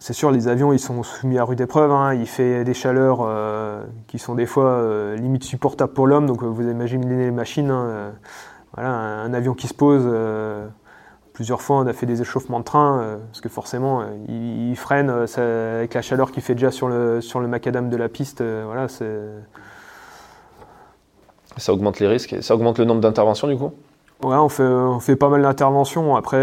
C'est 0.00 0.12
sûr, 0.12 0.32
les 0.32 0.48
avions, 0.48 0.72
ils 0.72 0.80
sont 0.80 1.02
soumis 1.04 1.38
à 1.38 1.44
rude 1.44 1.60
épreuve. 1.60 1.92
Hein, 1.92 2.14
il 2.14 2.26
fait 2.26 2.64
des 2.64 2.74
chaleurs 2.74 3.26
qui 4.08 4.18
sont 4.18 4.34
des 4.34 4.44
fois 4.44 5.14
limite 5.16 5.44
supportables 5.44 5.94
pour 5.94 6.06
l'homme. 6.06 6.26
Donc, 6.26 6.42
vous 6.42 6.68
imaginez 6.68 7.06
les 7.06 7.30
machines. 7.30 7.70
Hein, 7.70 8.12
voilà, 8.74 8.90
un, 8.90 9.32
avion 9.32 9.54
qui 9.54 9.68
se 9.68 9.74
pose 9.74 10.04
plusieurs 11.34 11.60
fois, 11.60 11.76
on 11.76 11.86
a 11.86 11.92
fait 11.92 12.06
des 12.06 12.22
échauffements 12.22 12.60
de 12.60 12.64
train, 12.64 13.18
parce 13.26 13.42
que 13.42 13.50
forcément, 13.50 14.02
ils, 14.28 14.76
freinent 14.76 15.10
avec 15.10 15.92
la 15.92 16.00
chaleur 16.00 16.32
qu'il 16.32 16.42
fait 16.42 16.54
déjà 16.54 16.70
sur 16.70 16.88
le, 16.88 17.20
sur 17.20 17.40
le 17.40 17.48
macadam 17.48 17.90
de 17.90 17.96
la 17.96 18.08
piste. 18.08 18.42
voilà, 18.42 18.88
c'est 18.88 19.20
ça 21.56 21.72
augmente 21.72 22.00
les 22.00 22.08
risques, 22.08 22.36
ça 22.40 22.54
augmente 22.54 22.78
le 22.78 22.84
nombre 22.84 23.00
d'interventions 23.00 23.46
du 23.46 23.56
coup? 23.56 23.72
Ouais, 24.22 24.36
on 24.36 24.48
fait, 24.48 24.64
on 24.64 25.00
fait 25.00 25.16
pas 25.16 25.28
mal 25.28 25.42
d'interventions. 25.42 26.16
Après, 26.16 26.36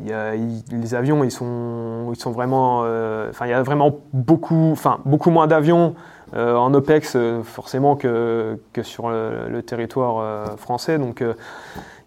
euh, 0.00 0.06
y 0.06 0.12
a, 0.12 0.34
les 0.76 0.94
avions, 0.94 1.24
ils 1.24 1.30
sont, 1.30 2.10
ils 2.12 2.20
sont 2.20 2.30
vraiment. 2.30 2.82
Euh, 2.84 3.30
enfin, 3.30 3.46
il 3.46 3.50
y 3.50 3.54
a 3.54 3.62
vraiment 3.62 4.00
beaucoup, 4.12 4.70
enfin, 4.72 5.00
beaucoup 5.04 5.30
moins 5.30 5.46
d'avions 5.46 5.94
euh, 6.34 6.54
en 6.56 6.72
OPEX, 6.74 7.14
euh, 7.16 7.42
forcément, 7.42 7.96
que, 7.96 8.60
que 8.72 8.82
sur 8.82 9.08
le, 9.08 9.62
territoire 9.62 10.56
français. 10.58 10.98
Donc, 10.98 11.24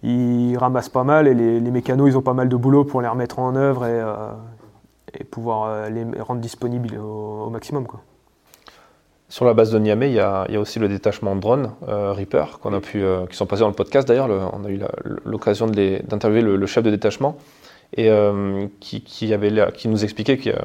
ils 0.03 0.57
ramassent 0.57 0.89
pas 0.89 1.03
mal 1.03 1.27
et 1.27 1.33
les, 1.33 1.59
les, 1.59 1.71
mécanos, 1.71 2.09
ils 2.09 2.17
ont 2.17 2.21
pas 2.21 2.33
mal 2.33 2.47
de 2.49 2.55
boulot 2.55 2.85
pour 2.85 3.01
les 3.01 3.07
remettre 3.07 3.39
en 3.39 3.55
œuvre 3.55 3.85
et, 3.85 4.01
et 5.19 5.23
pouvoir 5.23 5.89
les 5.89 6.05
rendre 6.21 6.41
disponibles 6.41 6.97
au, 6.97 7.45
au 7.47 7.49
maximum. 7.49 7.85
Quoi. 7.85 8.01
Sur 9.31 9.45
la 9.45 9.53
base 9.53 9.71
de 9.71 9.77
Niamey, 9.77 10.09
il 10.09 10.15
y 10.15 10.19
a, 10.19 10.47
aussi 10.59 10.79
le 10.79 10.87
détachement 10.87 11.35
de 11.35 11.41
drones 11.41 11.71
euh, 11.87 12.13
Reaper 12.13 12.59
qu'on 12.59 12.73
a 12.73 12.81
pu, 12.81 13.03
qui 13.29 13.37
sont 13.37 13.45
passés 13.45 13.61
dans 13.61 13.67
le 13.67 13.75
podcast 13.75 14.07
d'ailleurs. 14.07 14.27
On 14.53 14.65
a 14.65 14.69
eu 14.69 14.81
l'occasion 15.23 15.67
d'interviewer 15.67 16.41
le, 16.41 16.65
chef 16.65 16.83
de 16.83 16.89
détachement 16.89 17.37
et 17.93 18.09
euh, 18.09 18.67
qui, 18.79 19.03
nous 19.85 20.03
expliquait 20.03 20.37
qu'il 20.37 20.55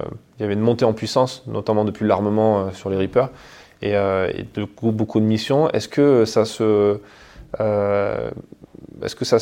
y 0.41 0.43
avait 0.43 0.53
une 0.55 0.61
montée 0.61 0.85
en 0.85 0.93
puissance, 0.93 1.43
notamment 1.47 1.85
depuis 1.85 2.07
l'armement 2.07 2.73
sur 2.73 2.91
les 2.91 2.97
Reaper 2.97 3.31
et, 3.83 3.93
de 3.93 4.67
beaucoup 4.91 5.21
de 5.21 5.25
missions. 5.25 5.71
Est-ce 5.71 5.89
que 5.89 6.25
ça 6.25 6.45
se 6.45 7.01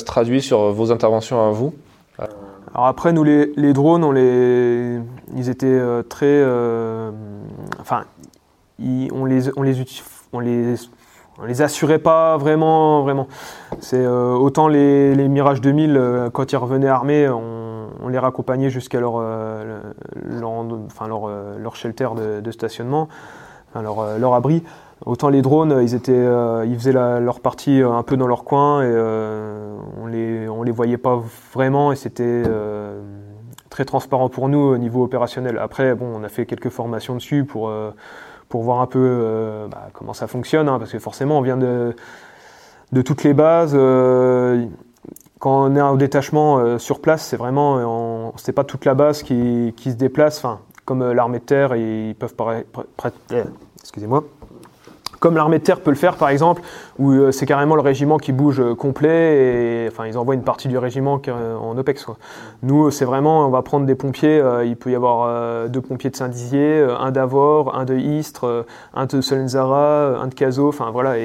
traduit 0.05 0.43
sur 0.43 0.73
vos 0.73 0.93
interventions 0.93 1.47
à 1.47 1.51
vous? 1.51 1.75
Alors 2.75 2.87
après, 2.87 3.13
nous, 3.13 3.25
les, 3.25 3.73
drones, 3.73 4.17
ils 5.37 5.49
étaient 5.49 5.81
très... 6.09 6.43
enfin, 7.81 8.05
on 9.13 9.25
les, 9.25 9.49
les, 10.41 11.63
assurait 11.63 11.99
pas 11.99 12.37
vraiment, 12.37 13.03
vraiment. 13.03 13.29
C'est 13.81 14.05
euh, 14.05 14.33
autant 14.33 14.69
les, 14.69 15.15
les, 15.15 15.29
Mirage 15.29 15.61
2000 15.61 15.97
euh, 15.97 16.31
quand 16.31 16.53
ils 16.53 16.57
revenaient 16.57 16.89
armés, 16.89 17.29
on, 17.29 17.72
on 18.01 18.09
les 18.09 18.19
raccompagnait 18.19 18.71
jusqu'à 18.71 19.01
leur, 19.01 19.15
euh, 19.17 19.81
enfin 20.87 21.09
leur, 21.09 21.29
leur, 21.59 21.77
shelter 21.77 22.09
de, 22.43 22.51
stationnement, 22.51 23.09
enfin 23.71 23.83
leur, 23.83 24.35
abri. 24.35 24.63
Autant 25.05 25.29
les 25.29 25.43
drones, 25.43 25.79
ils 25.83 26.79
faisaient 26.79 26.93
leur 26.93 27.41
partie 27.41 27.81
un 27.83 28.03
peu 28.03 28.17
dans 28.17 28.29
leur 28.29 28.45
coin 28.45 28.83
et 28.83 28.95
on 30.01 30.07
les, 30.07 30.47
les 30.47 30.71
voyait 30.71 30.99
pas 30.99 31.21
vraiment 31.53 31.93
et 31.93 31.97
c'était 31.97 32.45
très 33.69 33.85
transparent 33.85 34.29
pour 34.29 34.49
nous 34.49 34.59
au 34.59 34.79
niveau 34.79 35.03
opérationnel. 35.03 35.59
Après, 35.59 35.97
on 36.01 36.23
a 36.23 36.29
fait 36.29 36.47
quelques 36.47 36.69
formations 36.69 37.15
dessus 37.15 37.45
pour 37.45 37.71
voir 38.63 38.81
un 38.81 38.87
peu 38.87 38.99
euh, 39.01 39.67
bah, 39.69 39.89
comment 39.93 40.13
ça 40.13 40.27
fonctionne, 40.27 40.69
hein, 40.69 40.79
parce 40.79 40.93
que 40.93 40.99
forcément 40.99 41.39
on 41.39 41.43
vient 41.43 41.57
de 41.57 41.95
toutes 43.03 43.25
les 43.25 43.33
bases. 43.33 43.75
Euh, 45.43 45.49
quand 45.49 45.65
on 45.65 45.77
est 45.77 45.81
en 45.81 45.97
détachement 45.97 46.59
euh, 46.59 46.79
sur 46.79 47.01
place, 47.01 47.27
c'est 47.27 47.37
vraiment, 47.37 48.33
c'est 48.37 48.53
pas 48.53 48.65
toute 48.65 48.85
la 48.85 48.95
base 48.95 49.23
qui, 49.23 49.75
se 49.79 49.91
déplace. 49.91 50.45
Comme 50.85 51.13
l'armée 51.13 51.39
de 51.39 51.45
terre, 51.45 51.77
ils 51.77 52.15
peuvent 52.15 52.35
excusez-moi, 53.83 54.25
comme 55.23 55.37
l'armée 55.37 55.61
de 55.61 55.63
terre 55.63 55.81
peut 55.81 55.91
le 55.93 55.97
faire 55.97 56.17
par 56.17 56.31
exemple, 56.31 56.63
où 56.99 57.13
euh, 57.13 57.31
c'est 57.31 57.47
carrément 57.47 57.77
le 57.77 57.81
régiment 57.81 58.19
qui 58.19 58.33
bouge 58.33 58.61
euh, 58.61 58.75
complet, 58.75 59.85
et 59.85 59.89
enfin 59.89 60.05
ils 60.09 60.19
envoient 60.19 60.35
une 60.35 60.43
partie 60.43 60.67
du 60.67 60.77
régiment 60.77 61.23
euh, 61.29 61.57
en 61.57 61.79
OPEX. 61.79 62.07
Nous, 62.65 62.91
c'est 62.91 63.05
vraiment, 63.05 63.47
on 63.47 63.51
va 63.51 63.63
prendre 63.63 63.87
des 63.87 63.95
pompiers, 63.95 64.43
il 64.65 64.77
peut 64.77 64.91
y 64.91 64.97
avoir 64.97 65.69
deux 65.69 65.81
pompiers 65.81 66.11
de 66.11 66.17
Saint-Dizier, 66.17 66.85
un 66.99 67.13
d'Avor, 67.13 67.77
un 67.77 67.85
de 67.85 67.95
Istres, 67.95 68.67
un 68.95 69.07
de 69.07 69.21
Solenzara, 69.21 70.19
un 70.21 70.27
de 70.27 70.35
Cazaux, 70.35 70.69
enfin 70.69 70.91
voilà, 70.91 71.17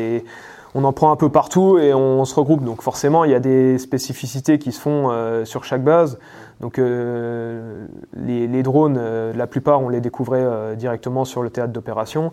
on 0.77 0.83
en 0.83 0.93
prend 0.93 1.11
un 1.11 1.15
peu 1.15 1.29
partout 1.29 1.77
et 1.77 1.93
on, 1.93 2.23
se 2.25 2.35
regroupe. 2.35 2.63
Donc 2.63 2.81
forcément, 2.81 3.25
il 3.25 3.31
y 3.31 3.35
a 3.35 3.39
des 3.39 3.77
spécificités 3.77 4.59
qui 4.59 4.71
se 4.71 4.79
font 4.79 5.11
sur 5.43 5.63
chaque 5.63 5.83
base. 5.83 6.19
Donc 6.61 6.77
les, 6.77 8.47
les, 8.47 8.63
drones, 8.63 8.99
la 9.35 9.47
plupart, 9.47 9.81
on 9.81 9.89
les 9.89 10.01
découvrait 10.01 10.75
directement 10.75 11.25
sur 11.25 11.41
le 11.41 11.49
théâtre 11.49 11.73
d'opération. 11.73 12.31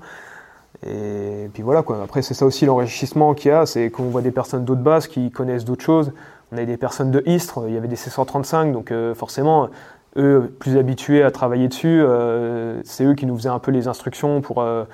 Et 0.86 1.48
puis 1.52 1.62
voilà, 1.62 1.82
quoi. 1.82 2.02
après 2.02 2.20
c'est 2.22 2.34
ça 2.34 2.44
aussi 2.44 2.66
l'enrichissement 2.66 3.32
qu'il 3.34 3.50
y 3.50 3.54
a, 3.54 3.64
c'est 3.64 3.90
qu'on 3.90 4.04
voit 4.04 4.22
des 4.22 4.30
personnes 4.30 4.64
d'autres 4.64 4.82
bases 4.82 5.06
qui 5.06 5.30
connaissent 5.30 5.64
d'autres 5.64 5.84
choses. 5.84 6.12
On 6.52 6.58
a 6.58 6.64
des 6.64 6.76
personnes 6.76 7.10
de 7.10 7.22
Istres, 7.26 7.64
il 7.66 7.74
y 7.74 7.76
avait 7.76 7.88
des 7.88 7.96
C135, 7.96 8.72
donc 8.72 8.90
euh, 8.90 9.14
forcément, 9.14 9.68
eux, 10.16 10.52
plus 10.58 10.76
habitués 10.76 11.22
à 11.22 11.30
travailler 11.30 11.68
dessus, 11.68 12.02
euh, 12.02 12.80
c'est 12.84 13.04
eux 13.04 13.14
qui 13.14 13.26
nous 13.26 13.36
faisaient 13.36 13.48
un 13.48 13.58
peu 13.58 13.70
les 13.70 13.88
instructions 13.88 14.40
pour, 14.40 14.60
euh, 14.60 14.84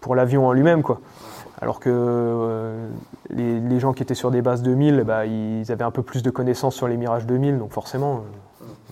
pour 0.00 0.14
l'avion 0.14 0.46
en 0.46 0.52
lui-même. 0.52 0.82
quoi. 0.82 1.00
Alors 1.60 1.80
que 1.80 2.88
les, 3.30 3.58
les, 3.60 3.80
gens 3.80 3.92
qui 3.92 4.02
étaient 4.02 4.14
sur 4.14 4.30
des 4.30 4.42
bases 4.42 4.62
2000, 4.62 5.02
bah, 5.04 5.26
ils 5.26 5.70
avaient 5.72 5.84
un 5.84 5.90
peu 5.90 6.02
plus 6.02 6.22
de 6.22 6.30
connaissances 6.30 6.76
sur 6.76 6.86
les 6.86 6.96
Mirage 6.96 7.26
2000, 7.26 7.58
donc 7.58 7.72
forcément, 7.72 8.22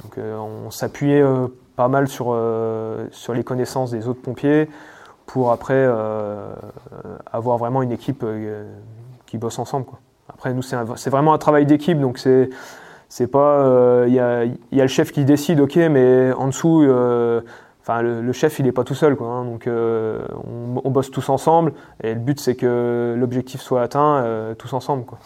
donc, 0.03 0.19
on 0.19 0.71
s'appuyait 0.71 1.23
pas 1.77 1.87
mal 1.87 2.09
sur, 2.09 2.37
sur 3.13 3.35
les 3.35 3.45
connaissances 3.45 3.93
des 3.93 4.09
autres 4.09 4.21
pompiers 4.21 4.69
pour 5.27 5.53
après 5.53 5.75
euh, 5.77 6.55
avoir 7.31 7.59
vraiment 7.59 7.83
une 7.83 7.93
équipe 7.93 8.23
euh, 8.25 8.65
qui 9.27 9.37
bosse 9.39 9.59
ensemble. 9.59 9.87
Après, 10.29 10.55
nous, 10.55 10.63
c'est 10.63 11.11
vraiment 11.11 11.35
un 11.35 11.39
travail 11.39 11.67
d'équipe, 11.67 12.01
donc 12.01 12.19
c'est 12.19 12.49
c'est 13.09 13.29
pas 13.29 13.61
il 14.09 14.19
euh, 14.19 14.47
y, 14.73 14.77
y, 14.77 14.81
a, 14.81 14.85
le 14.85 14.89
chef 14.89 15.13
qui 15.13 15.25
décide, 15.25 15.61
ok, 15.61 15.77
mais 15.77 16.33
en 16.33 16.49
dessous, 16.49 16.85
enfin 17.87 18.03
le, 18.03 18.33
chef 18.33 18.59
il 18.59 18.67
est 18.67 18.73
pas 18.73 18.85
tout 18.85 18.95
seul, 18.95 19.17
quoi. 19.17 19.29
Hein, 19.29 19.45
donc 19.45 19.67
on, 19.69 20.81
on, 20.83 20.91
bosse 20.91 21.11
tous 21.11 21.29
ensemble, 21.29 21.73
et 22.03 22.15
le 22.15 22.21
but 22.21 22.41
c'est 22.41 22.57
que 22.57 23.15
l'objectif 23.17 23.61
soit 23.61 23.83
atteint 23.83 24.55
tous 24.59 24.73
ensemble, 24.73 25.05
quoi. 25.05 25.19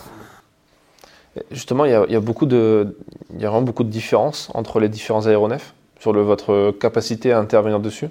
Justement, 1.53 1.85
il 1.85 1.93
y, 1.93 1.95
a, 1.95 2.05
y, 2.07 2.17
a 2.17 2.21
beaucoup 2.21 2.45
de, 2.45 2.97
il 3.33 3.41
y 3.41 3.47
a 3.47 3.51
vraiment 3.51 3.65
beaucoup 3.65 3.85
de 3.85 3.89
différences 3.89 4.51
entre 4.53 4.81
les 4.81 4.89
différents 4.89 5.27
aéronefs 5.27 5.75
sur 6.01 6.13
le, 6.13 6.23
votre 6.23 6.73
capacité 6.73 7.33
à 7.33 7.39
intervenir 7.39 7.79
dessus 7.79 8.09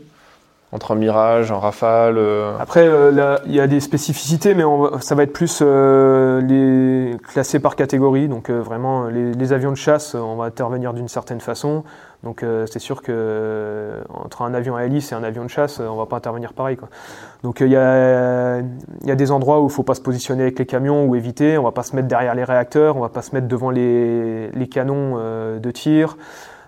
entre 0.72 0.92
un 0.92 0.96
Mirage, 0.96 1.52
un 1.52 1.58
Rafale 1.58 2.18
euh. 2.18 2.54
Après, 2.60 2.88
euh, 2.88 3.38
il 3.48 3.56
y 3.56 3.60
a 3.60 3.68
des 3.68 3.80
spécificités, 3.80 4.54
mais 4.54 4.64
on 4.64 5.00
ça 5.00 5.16
va 5.16 5.24
être 5.24 5.34
plus 5.34 5.60
euh, 5.62 6.42
les 6.42 7.18
classés 7.28 7.60
par 7.60 7.76
catégorie. 7.76 8.28
Donc 8.28 8.50
vraiment, 8.50 9.08
les, 9.08 9.54
avions 9.54 9.72
de 9.72 9.78
chasse, 9.78 10.14
on 10.16 10.36
va 10.36 10.46
intervenir 10.46 10.94
d'une 10.94 11.08
certaine 11.08 11.42
façon. 11.42 11.84
Donc 12.23 12.43
c'est 12.65 12.79
sûr 12.79 13.01
que 13.01 13.93
entre 14.10 14.41
un 14.41 14.53
avion 14.53 14.75
à 14.75 14.84
hélice 14.84 15.13
et 15.13 15.15
un 15.15 15.23
avion 15.23 15.43
de 15.43 15.49
chasse, 15.49 15.79
on 15.79 15.95
va 15.95 16.05
pas 16.05 16.17
intervenir 16.17 16.51
pareil. 16.51 16.75
Quoi. 16.75 16.89
Donc 17.43 17.62
il 17.62 17.69
y 17.69 17.77
a, 17.77 18.60
y, 19.05 19.12
a, 19.12 19.15
des 19.15 19.32
endroits 19.32 19.62
où 19.62 19.67
il 19.67 19.71
faut 19.71 19.84
pas 19.84 19.95
se 19.95 20.01
positionner 20.01 20.43
avec 20.43 20.60
les 20.60 20.65
camions 20.65 21.05
ou 21.05 21.15
éviter. 21.15 21.58
On 21.58 21.63
va 21.63 21.71
pas 21.71 21.84
se 21.84 21.95
mettre 21.95 22.10
derrière 22.10 22.36
les 22.36 22.43
réacteurs, 22.43 22.97
on 22.97 22.99
va 22.99 23.08
pas 23.08 23.21
se 23.21 23.34
mettre 23.34 23.47
devant 23.47 23.69
les, 23.69 24.49
les 24.51 24.67
canons 24.67 25.15
de 25.15 25.71
tir. 25.71 26.17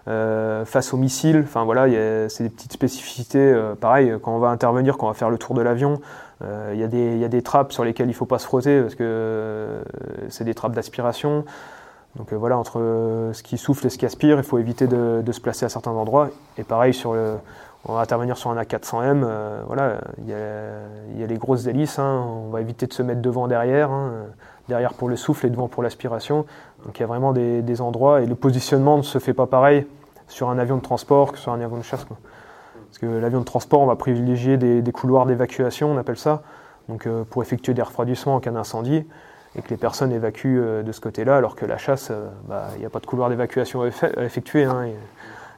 Euh, 0.08 0.66
face 0.66 0.94
aux 0.94 0.98
missiles. 0.98 1.44
Enfin 1.44 1.64
voilà, 1.64 1.86
c'est 2.28 2.44
des 2.44 2.50
petites 2.50 2.74
spécificités. 2.74 3.38
Euh, 3.40 3.76
pareil, 3.76 4.16
quand 4.24 4.36
on 4.36 4.40
va 4.40 4.50
intervenir, 4.50 4.98
quand 4.98 5.06
on 5.06 5.10
va 5.10 5.16
faire 5.16 5.30
le 5.30 5.38
tour 5.38 5.54
de 5.54 5.62
l'avion, 5.62 6.02
euh, 6.44 6.72
il 6.74 6.80
y, 6.80 7.20
y, 7.20 7.24
a 7.24 7.28
des 7.28 7.42
trappes 7.44 7.72
sur 7.72 7.86
lesquelles 7.86 8.08
il 8.08 8.12
ne 8.12 8.16
faut 8.16 8.26
pas 8.26 8.40
se 8.40 8.48
frotter 8.48 8.82
parce 8.82 8.96
que 8.96 9.84
c'est 10.30 10.44
des 10.44 10.56
trappes 10.56 10.74
d'aspiration. 10.74 11.46
Donc 12.16 12.34
voilà, 12.34 12.58
entre 12.58 13.32
ce 13.34 13.42
qui 13.42 13.58
souffle 13.58 13.88
et 13.88 13.90
ce 13.90 13.98
qui 13.98 14.06
aspire, 14.06 14.38
il 14.38 14.44
faut 14.44 14.58
éviter 14.58 14.88
de, 14.88 15.32
se 15.32 15.40
placer 15.40 15.66
à 15.66 15.70
certains 15.70 15.92
endroits. 15.92 16.30
Et 16.58 16.64
pareil, 16.64 16.94
sur 16.94 17.14
le, 17.14 17.36
on 17.86 17.94
va 17.94 18.02
intervenir 18.02 18.38
sur 18.38 18.50
un 18.50 18.62
A400M, 18.62 19.26
voilà, 19.66 20.02
il 20.18 20.30
y, 20.30 21.24
a 21.24 21.28
les 21.28 21.38
grosses 21.38 21.68
hélices, 21.68 22.00
hein, 22.00 22.26
on 22.28 22.50
va 22.50 22.60
éviter 22.60 22.86
de 22.86 22.94
se 22.94 23.02
mettre 23.02 23.22
devant, 23.22 23.48
derrière. 23.48 23.92
Hein, 23.92 24.12
derrière 24.72 24.94
pour 24.94 25.10
le 25.10 25.16
souffle 25.16 25.46
et 25.46 25.50
devant 25.50 25.68
pour 25.68 25.84
l'aspiration. 25.84 26.46
Donc 26.86 26.98
il 26.98 27.02
y 27.02 27.04
a 27.04 27.08
vraiment 27.08 27.34
des, 27.34 27.82
endroits 27.82 28.22
et 28.22 28.26
le 28.26 28.36
positionnement 28.36 28.98
ne 28.98 29.04
se 29.04 29.20
fait 29.20 29.34
pas 29.34 29.48
pareil 29.48 29.86
sur 30.28 30.50
un 30.50 30.58
avion 30.58 30.78
de 30.78 30.82
transport 30.82 31.34
que 31.34 31.38
sur 31.38 31.52
un 31.52 31.62
avion 31.62 31.78
de 31.78 31.84
chasse. 31.84 32.06
Parce 32.06 32.98
que 33.00 33.06
l'avion 33.06 33.40
de 33.40 33.46
transport, 33.46 33.82
on 33.82 33.86
va 33.86 33.96
privilégier 33.96 34.58
des, 34.58 34.92
couloirs 34.92 35.26
d'évacuation, 35.26 35.92
on 35.92 35.98
appelle 35.98 36.18
ça, 36.18 36.42
donc 36.90 37.06
euh, 37.06 37.24
pour 37.30 37.42
effectuer 37.42 37.74
des 37.74 37.82
refroidissements 37.82 38.36
en 38.36 38.40
cas 38.40 38.52
d'incendie 38.52 39.06
et 39.56 39.62
que 39.62 39.70
les 39.70 39.78
personnes 39.78 40.12
évacuent 40.12 40.60
euh, 40.60 40.84
de 40.84 40.92
ce 40.92 41.02
côté-là, 41.02 41.36
alors 41.36 41.56
que 41.56 41.66
la 41.66 41.78
chasse, 41.78 42.10
euh, 42.12 42.28
bah, 42.48 42.70
il 42.76 42.80
n'y 42.80 42.86
a 42.86 42.90
pas 42.90 43.00
de 43.00 43.06
couloir 43.06 43.30
d'évacuation 43.30 43.82
à 43.82 43.88
effectuer. 44.24 44.64
Hein, 44.64 44.90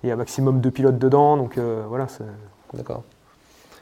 il 0.03 0.07
y 0.07 0.11
a 0.11 0.15
un 0.15 0.17
maximum 0.17 0.61
de 0.61 0.69
pilotes 0.69 0.97
dedans, 0.97 1.37
donc 1.37 1.57
voilà. 1.57 2.07
D'accord. 2.73 3.03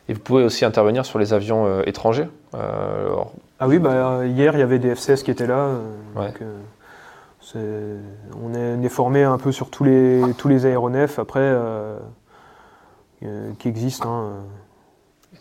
Et 0.08 0.14
vous 0.14 0.20
pouvez 0.20 0.44
aussi 0.44 0.66
intervenir 0.66 1.06
sur 1.06 1.18
les 1.18 1.34
avions 1.34 1.82
étrangers. 1.82 2.28
Ah 3.64 3.68
oui, 3.68 3.78
bah, 3.78 4.26
hier 4.26 4.56
il 4.56 4.60
y 4.60 4.64
avait 4.64 4.80
des 4.80 4.96
F-16 4.96 5.22
qui 5.22 5.30
étaient 5.30 5.46
là. 5.46 5.70
Euh, 6.18 6.32
euh, 7.56 8.00
on, 8.42 8.56
est, 8.56 8.90
formé 8.90 9.24
un 9.24 9.38
peu 9.38 9.52
sur 9.52 9.70
tous 9.70 9.84
les, 9.84 10.20
tous 10.40 10.48
les 10.48 10.66
aéronefs 10.66 11.20
après 11.20 11.42
euh, 11.44 12.00
qui 13.60 13.68
existent. 13.68 14.10
Hein. 14.10 14.32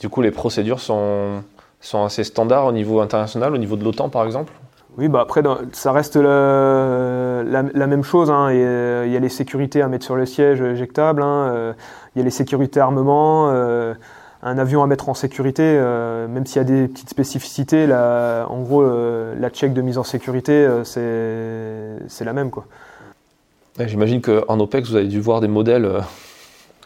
Du 0.00 0.10
coup, 0.10 0.20
les 0.20 0.30
procédures 0.30 0.80
sont, 0.80 1.42
sont 1.80 2.04
assez 2.04 2.24
standards 2.24 2.66
au 2.66 2.72
niveau 2.72 3.00
international, 3.00 3.54
au 3.54 3.58
niveau 3.58 3.76
de 3.76 3.84
l'OTAN 3.84 4.08
par 4.08 4.24
exemple 4.24 4.52
Oui, 4.98 5.08
bah 5.08 5.20
après, 5.20 5.42
ça 5.72 5.92
reste 5.92 6.16
la, 6.16 7.42
la, 7.42 7.86
même 7.86 8.04
chose. 8.04 8.30
Hein, 8.30 8.52
il 8.52 9.12
y 9.12 9.16
a 9.16 9.20
les 9.20 9.28
sécurités 9.28 9.82
à 9.82 9.88
mettre 9.88 10.04
sur 10.04 10.16
le 10.16 10.26
siège 10.26 10.60
éjectable. 10.60 11.22
Hein, 11.22 11.74
il 12.14 12.18
y 12.18 12.22
a 12.22 12.24
les 12.24 12.30
sécurités 12.30 12.80
armement 12.80 13.50
un 14.42 14.58
avion 14.58 14.82
à 14.82 14.86
mettre 14.86 15.08
en 15.08 15.14
sécurité, 15.14 15.62
euh, 15.64 16.26
même 16.26 16.46
s'il 16.46 16.56
y 16.56 16.60
a 16.60 16.64
des 16.64 16.88
petites 16.88 17.10
spécificités, 17.10 17.86
la, 17.86 18.46
en 18.48 18.62
gros, 18.62 18.82
euh, 18.82 19.34
la 19.38 19.50
check 19.50 19.74
de 19.74 19.82
mise 19.82 19.98
en 19.98 20.04
sécurité, 20.04 20.52
euh, 20.52 20.84
c'est 20.84 22.24
la 22.24 22.32
même. 22.32 22.50
quoi. 22.50 22.66
J'imagine 23.78 24.20
qu'en 24.20 24.58
OPEX, 24.58 24.90
vous 24.90 24.96
avez 24.96 25.08
dû 25.08 25.20
voir 25.20 25.40
des 25.40 25.48
modèles 25.48 25.88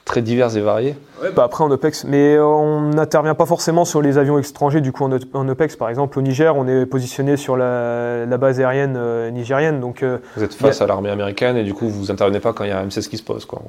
très 0.05 0.23
divers 0.23 0.57
et 0.57 0.61
variés. 0.61 0.97
Ouais, 1.23 1.31
bah 1.35 1.45
après 1.45 1.65
en 1.65 1.71
OPEX, 1.71 2.05
mais 2.05 2.39
on 2.39 2.91
n'intervient 2.91 3.35
pas 3.35 3.47
forcément 3.47 3.85
sur 3.85 4.03
les 4.03 4.19
avions 4.19 4.39
étrangers. 4.39 4.81
Du 4.81 4.93
coup, 4.93 5.05
en, 5.05 5.49
OPEX, 5.49 5.77
par 5.77 5.89
exemple, 5.89 6.19
au 6.19 6.23
Niger, 6.23 6.57
on 6.57 6.69
est 6.69 6.87
positionné 6.87 7.37
sur 7.37 7.57
la, 7.57 8.27
base 8.37 8.61
aérienne 8.61 9.31
nigérienne. 9.31 9.81
Donc, 9.81 10.05
vous 10.37 10.45
êtes 10.45 10.55
face 10.55 10.83
à 10.83 10.87
l'armée 10.87 11.11
américaine 11.11 11.57
et 11.57 11.65
du 11.65 11.73
coup, 11.73 11.89
vous 11.89 12.11
intervenez 12.11 12.41
pas 12.41 12.53
quand 12.53 12.65
il 12.65 12.71
y 12.71 12.73
a 12.73 12.79
un 12.79 12.87
M16 12.87 13.09
qui 13.09 13.17
se 13.17 13.23
pose. 13.23 13.47
Quoi, 13.47 13.63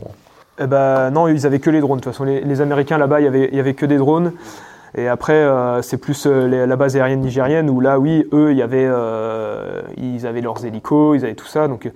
eh 0.59 0.67
ben, 0.67 1.11
non, 1.11 1.27
ils 1.27 1.45
avaient 1.45 1.59
que 1.59 1.69
les 1.69 1.81
drones. 1.81 1.99
De 1.99 2.03
toute 2.03 2.13
façon, 2.13 2.23
les, 2.23 2.61
Américains 2.61 2.97
là-bas, 2.97 3.19
il 3.19 3.25
y 3.25 3.27
avait, 3.27 3.49
y 3.53 3.59
avait 3.59 3.73
que 3.73 3.85
des 3.85 3.97
drones. 3.97 4.33
Et 4.97 5.07
après, 5.09 5.33
euh, 5.33 5.81
c'est 5.81 5.97
plus 5.97 6.25
euh, 6.25 6.65
la 6.65 6.75
base 6.77 6.95
aérienne 6.95 7.19
nigérienne 7.19 7.69
où 7.69 7.81
là, 7.81 7.99
oui, 7.99 8.25
eux, 8.31 8.53
y 8.53 8.61
avait, 8.61 8.87
euh, 8.87 9.81
ils 9.97 10.25
avaient 10.25 10.39
leurs 10.39 10.65
hélicos, 10.65 11.17
ils 11.17 11.25
avaient 11.25 11.35
tout 11.35 11.45
ça. 11.45 11.67
Donc, 11.67 11.91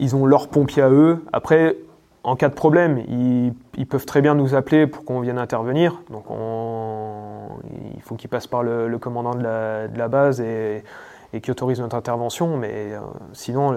ils 0.00 0.16
ont 0.16 0.26
leurs 0.26 0.48
pompiers 0.48 0.82
à 0.82 0.90
eux. 0.90 1.22
Après, 1.32 1.76
en 2.24 2.36
cas 2.36 2.48
de 2.48 2.54
problème, 2.54 3.02
ils, 3.08 3.86
peuvent 3.86 4.06
très 4.06 4.20
bien 4.20 4.34
nous 4.34 4.54
appeler 4.54 4.86
pour 4.86 5.04
qu'on 5.04 5.20
vienne 5.20 5.38
intervenir. 5.38 6.00
Donc, 6.10 6.24
on, 6.30 7.48
il 7.94 8.02
faut 8.02 8.14
qu'ils 8.14 8.30
passent 8.30 8.46
par 8.46 8.62
le, 8.62 8.96
commandant 8.98 9.34
de 9.34 9.42
la, 9.42 10.08
base 10.08 10.40
et, 10.40 10.84
et 11.32 11.40
qui 11.40 11.50
autorise 11.50 11.80
notre 11.80 11.96
intervention. 11.96 12.56
Mais 12.56 12.92
sinon, 13.32 13.76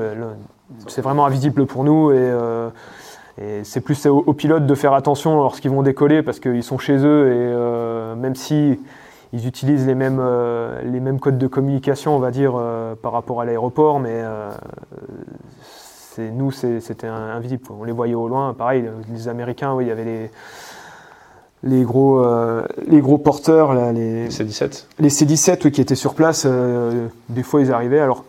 c'est 0.87 1.01
vraiment 1.01 1.25
invisible 1.25 1.65
pour 1.65 1.83
nous. 1.83 2.11
Et 2.11 2.31
et 3.37 3.65
c'est 3.65 3.81
plus 3.81 4.05
aux, 4.05 4.33
pilotes 4.33 4.65
de 4.65 4.75
faire 4.75 4.93
attention 4.93 5.35
lorsqu'ils 5.35 5.71
vont 5.71 5.83
décoller 5.83 6.23
parce 6.23 6.39
qu'ils 6.39 6.63
sont 6.63 6.77
chez 6.77 6.95
eux 6.95 7.27
et 7.27 7.35
euh, 7.35 8.15
même 8.15 8.35
si 8.35 8.79
ils 9.33 9.47
utilisent 9.47 9.85
les 9.85 9.95
mêmes, 9.95 10.19
euh, 10.21 10.81
les 10.83 11.01
mêmes 11.01 11.19
codes 11.19 11.37
de 11.37 11.47
communication, 11.47 12.15
on 12.15 12.19
va 12.19 12.31
dire, 12.31 12.53
euh, 12.57 12.95
par 12.95 13.11
rapport 13.11 13.41
à 13.41 13.45
l'aéroport, 13.45 13.99
mais 13.99 14.23
nous, 16.19 16.51
c'était 16.51 17.07
invisible. 17.07 17.63
On 17.69 17.83
les 17.83 17.91
voyait 17.91 18.15
au 18.15 18.27
loin. 18.27 18.53
Pareil, 18.53 18.89
les 19.11 19.27
Américains, 19.27 19.73
oui, 19.73 19.85
il 19.85 19.87
y 19.87 19.91
avait 19.91 20.05
les, 20.05 20.31
les, 21.63 21.83
gros, 21.83 22.25
les 22.87 23.01
gros 23.01 23.17
porteurs, 23.17 23.73
là, 23.73 23.91
les 23.91 24.29
C-17. 24.29 24.85
Les 24.99 25.09
C-17 25.09 25.61
oui, 25.65 25.71
qui 25.71 25.81
étaient 25.81 25.95
sur 25.95 26.13
place, 26.13 26.47
des 27.29 27.43
fois 27.43 27.61
ils 27.61 27.71
arrivaient. 27.71 27.99
Alors, 27.99 28.25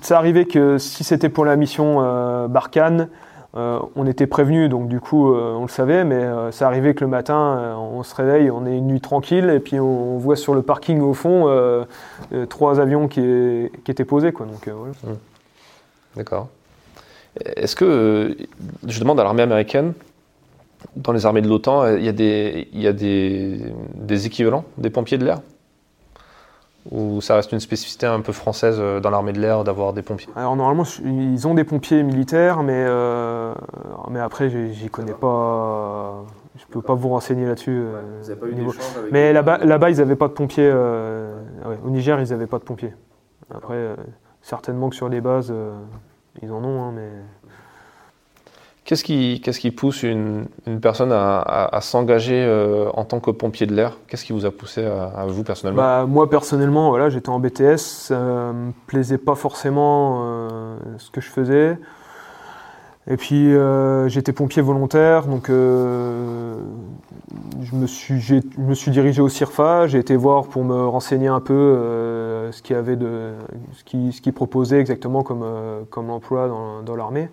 ça 0.00 0.18
arrivait 0.18 0.44
que 0.44 0.78
si 0.78 1.04
c'était 1.04 1.28
pour 1.28 1.44
la 1.44 1.56
mission 1.56 2.48
Barkhane, 2.48 3.08
euh, 3.54 3.80
on 3.96 4.06
était 4.06 4.26
prévenu, 4.26 4.70
donc 4.70 4.88
du 4.88 4.98
coup, 5.00 5.30
euh, 5.30 5.54
on 5.54 5.62
le 5.62 5.68
savait, 5.68 6.04
mais 6.04 6.14
euh, 6.14 6.50
ça 6.52 6.66
arrivait 6.66 6.94
que 6.94 7.04
le 7.04 7.10
matin, 7.10 7.76
on 7.78 8.02
se 8.02 8.14
réveille, 8.14 8.50
on 8.50 8.64
est 8.64 8.78
une 8.78 8.86
nuit 8.86 9.02
tranquille, 9.02 9.50
et 9.50 9.60
puis 9.60 9.78
on, 9.78 10.16
voit 10.16 10.36
sur 10.36 10.54
le 10.54 10.62
parking 10.62 11.00
au 11.00 11.14
fond 11.14 11.48
trois 12.48 12.80
avions 12.80 13.08
qui, 13.08 13.20
étaient 13.88 14.04
posés. 14.04 14.32
Quoi, 14.32 14.46
donc, 14.46 14.66
mmh. 14.66 15.12
D'accord. 16.16 16.48
Est-ce 17.40 17.76
que, 17.76 18.36
je 18.86 19.00
demande 19.00 19.18
à 19.20 19.24
l'armée 19.24 19.42
américaine, 19.42 19.94
dans 20.96 21.12
les 21.12 21.24
armées 21.26 21.42
de 21.42 21.48
l'OTAN, 21.48 21.96
il 21.96 22.04
y 22.04 22.08
a, 22.08 22.12
des, 22.12 22.68
il 22.72 22.80
y 22.82 22.88
a 22.88 22.92
des 22.92 24.26
équivalents 24.26 24.64
des 24.78 24.90
pompiers 24.90 25.18
de 25.18 25.24
l'air? 25.24 25.40
Ou 26.90 27.20
ça 27.20 27.36
reste 27.36 27.52
une 27.52 27.60
spécificité 27.60 28.06
un 28.06 28.20
peu 28.20 28.32
française 28.32 28.76
euh, 28.80 28.98
dans 28.98 29.10
l'armée 29.10 29.32
de 29.32 29.40
l'air 29.40 29.62
d'avoir 29.62 29.92
des 29.92 30.02
pompiers? 30.02 30.32
Alors 30.34 30.56
normalement, 30.56 30.82
ils 31.04 31.46
ont 31.46 31.54
des 31.54 31.62
pompiers 31.62 32.02
militaires, 32.02 32.64
mais, 32.64 32.74
euh, 32.74 33.54
mais 34.10 34.18
après, 34.18 34.50
j'y 34.50 34.88
connais 34.88 35.12
pas. 35.12 36.24
Je 36.58 36.66
peux 36.66 36.82
pas 36.82 36.94
vous 36.94 37.08
renseigner 37.08 37.46
là-dessus. 37.46 37.70
Euh, 37.70 38.00
vous 38.20 38.28
n'avez 38.28 38.40
pas 38.40 38.46
eu 38.46 38.54
d'échange 38.54 38.96
avec 38.98 39.12
Mais 39.12 39.32
là-bas, 39.32 39.58
là 39.58 39.90
ils 39.90 39.98
n'avaient 39.98 40.16
pas 40.16 40.28
de 40.28 40.32
pompiers. 40.32 40.72
au 40.72 41.90
Niger, 41.90 42.20
ils 42.20 42.30
n'avaient 42.30 42.46
pas 42.48 42.58
de 42.58 42.64
pompiers. 42.64 42.94
Après, 43.54 43.94
certainement 44.40 44.90
que 44.90 44.96
sur 44.96 45.08
les 45.08 45.20
bases, 45.20 45.54
ils 46.40 46.52
en 46.52 46.64
ont, 46.64 46.82
hein, 46.82 46.92
mais. 46.94 47.08
Qu'est-ce 48.84 49.04
qui, 49.04 49.40
qu'est-ce 49.40 49.60
qui 49.60 49.70
pousse 49.70 50.02
une, 50.02 50.46
une 50.66 50.80
personne 50.80 51.12
à, 51.12 51.40
à, 51.40 51.80
s'engager 51.80 52.42
euh, 52.44 52.90
en 52.94 53.04
tant 53.04 53.20
que 53.20 53.30
pompier 53.30 53.64
de 53.66 53.74
l'air? 53.74 53.96
Qu'est-ce 54.08 54.24
qui 54.24 54.32
vous 54.32 54.44
a 54.44 54.50
poussé 54.50 54.84
à, 54.84 55.24
vous 55.28 55.44
personnellement? 55.44 55.80
Bah, 55.80 56.04
Moi 56.08 56.28
personnellement, 56.28 56.88
voilà, 56.88 57.08
j'étais 57.08 57.28
en 57.28 57.38
BTS, 57.38 57.76
ça 57.76 58.18
me 58.18 58.72
plaisait 58.88 59.18
pas 59.18 59.36
forcément 59.36 60.22
euh, 60.24 60.76
ce 60.98 61.12
que 61.12 61.20
je 61.20 61.28
faisais. 61.28 61.78
Et 63.08 63.16
puis 63.16 63.52
euh, 63.52 64.08
j'étais 64.08 64.32
pompier 64.32 64.62
volontaire, 64.62 65.26
donc 65.26 65.48
je, 65.48 66.54
me 67.72 67.86
suis, 67.86 68.20
je 68.20 68.40
me 68.58 68.74
suis 68.74 68.92
dirigé 68.92 69.20
au 69.20 69.28
CIRFA, 69.28 69.88
j'ai 69.88 69.98
été 69.98 70.14
voir 70.14 70.46
pour 70.46 70.64
me 70.64 70.86
renseigner 70.86 71.26
un 71.28 71.40
peu 71.40 72.48
ce 72.52 72.62
qu'il 72.62 72.76
avait 72.76 72.96
de, 72.96 73.32
ce 73.72 73.82
qui, 73.84 74.32
proposait 74.32 74.78
exactement 74.78 75.22
comme, 75.24 75.44
comme 75.90 76.10
emploi 76.10 76.48
dans, 76.84 76.94
l'armée. 76.94 77.28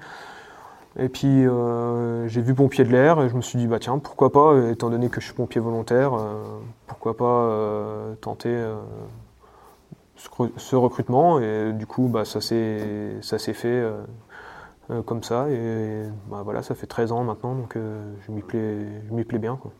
Et 0.97 1.07
puis 1.07 1.45
euh, 1.47 2.27
j'ai 2.27 2.41
vu 2.41 2.55
pompier 2.55 2.83
de 2.83 2.89
l'air 2.89 3.21
et 3.21 3.29
je 3.29 3.35
me 3.35 3.41
suis 3.41 3.59
dit 3.59 3.67
bah 3.67 3.77
tiens 3.79 3.99
pourquoi 3.99 4.31
pas 4.31 4.69
étant 4.69 4.89
donné 4.89 5.09
que 5.09 5.21
je 5.21 5.27
suis 5.27 5.35
pompier 5.35 5.61
volontaire 5.61 6.13
euh, 6.15 6.43
pourquoi 6.87 7.15
pas 7.15 7.25
euh, 7.25 8.15
tenter 8.15 8.57
ce, 10.17 10.75
recrutement 10.75 11.39
et 11.39 11.73
du 11.73 11.85
coup 11.85 12.07
bah 12.07 12.25
ça 12.25 12.41
s'est 12.41 13.17
ça 13.21 13.37
fait 14.89 15.05
comme 15.05 15.23
ça 15.23 15.49
et 15.49 16.03
bah, 16.29 16.41
voilà 16.43 16.63
ça 16.63 16.75
fait 16.75 16.87
13 16.87 17.11
ans 17.11 17.23
maintenant 17.23 17.55
donc 17.55 17.75
je 17.75 18.31
m'y 18.31 18.41
plais 18.41 18.77
je 19.09 19.23
plais 19.23 19.39
bien 19.39 19.57
quoi. 19.61 19.71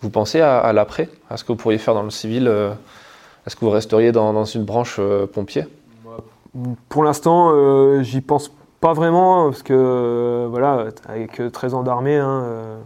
Vous 0.00 0.10
pensez 0.10 0.40
à, 0.40 0.72
l'après? 0.72 1.08
À 1.30 1.36
ce 1.36 1.44
que 1.44 1.52
vous 1.52 1.56
pourriez 1.56 1.78
faire 1.78 1.94
dans 1.94 2.02
le 2.02 2.10
civil 2.10 2.48
Est-ce 3.46 3.54
que 3.54 3.64
vous 3.64 3.70
resteriez 3.70 4.10
dans, 4.10 4.32
dans 4.32 4.44
une 4.44 4.64
branche 4.64 5.00
pompier? 5.32 5.64
Pour 6.88 7.04
l'instant 7.04 8.02
j'y 8.02 8.20
pense 8.20 8.50
pas 8.82 8.92
vraiment, 8.92 9.44
parce 9.48 9.62
que 9.62 10.46
voilà, 10.50 10.86
avec 11.08 11.40
13 11.52 11.74
ans 11.74 11.82
d'armée, 11.84 12.16
hein, 12.16 12.42
euh, 12.42 12.78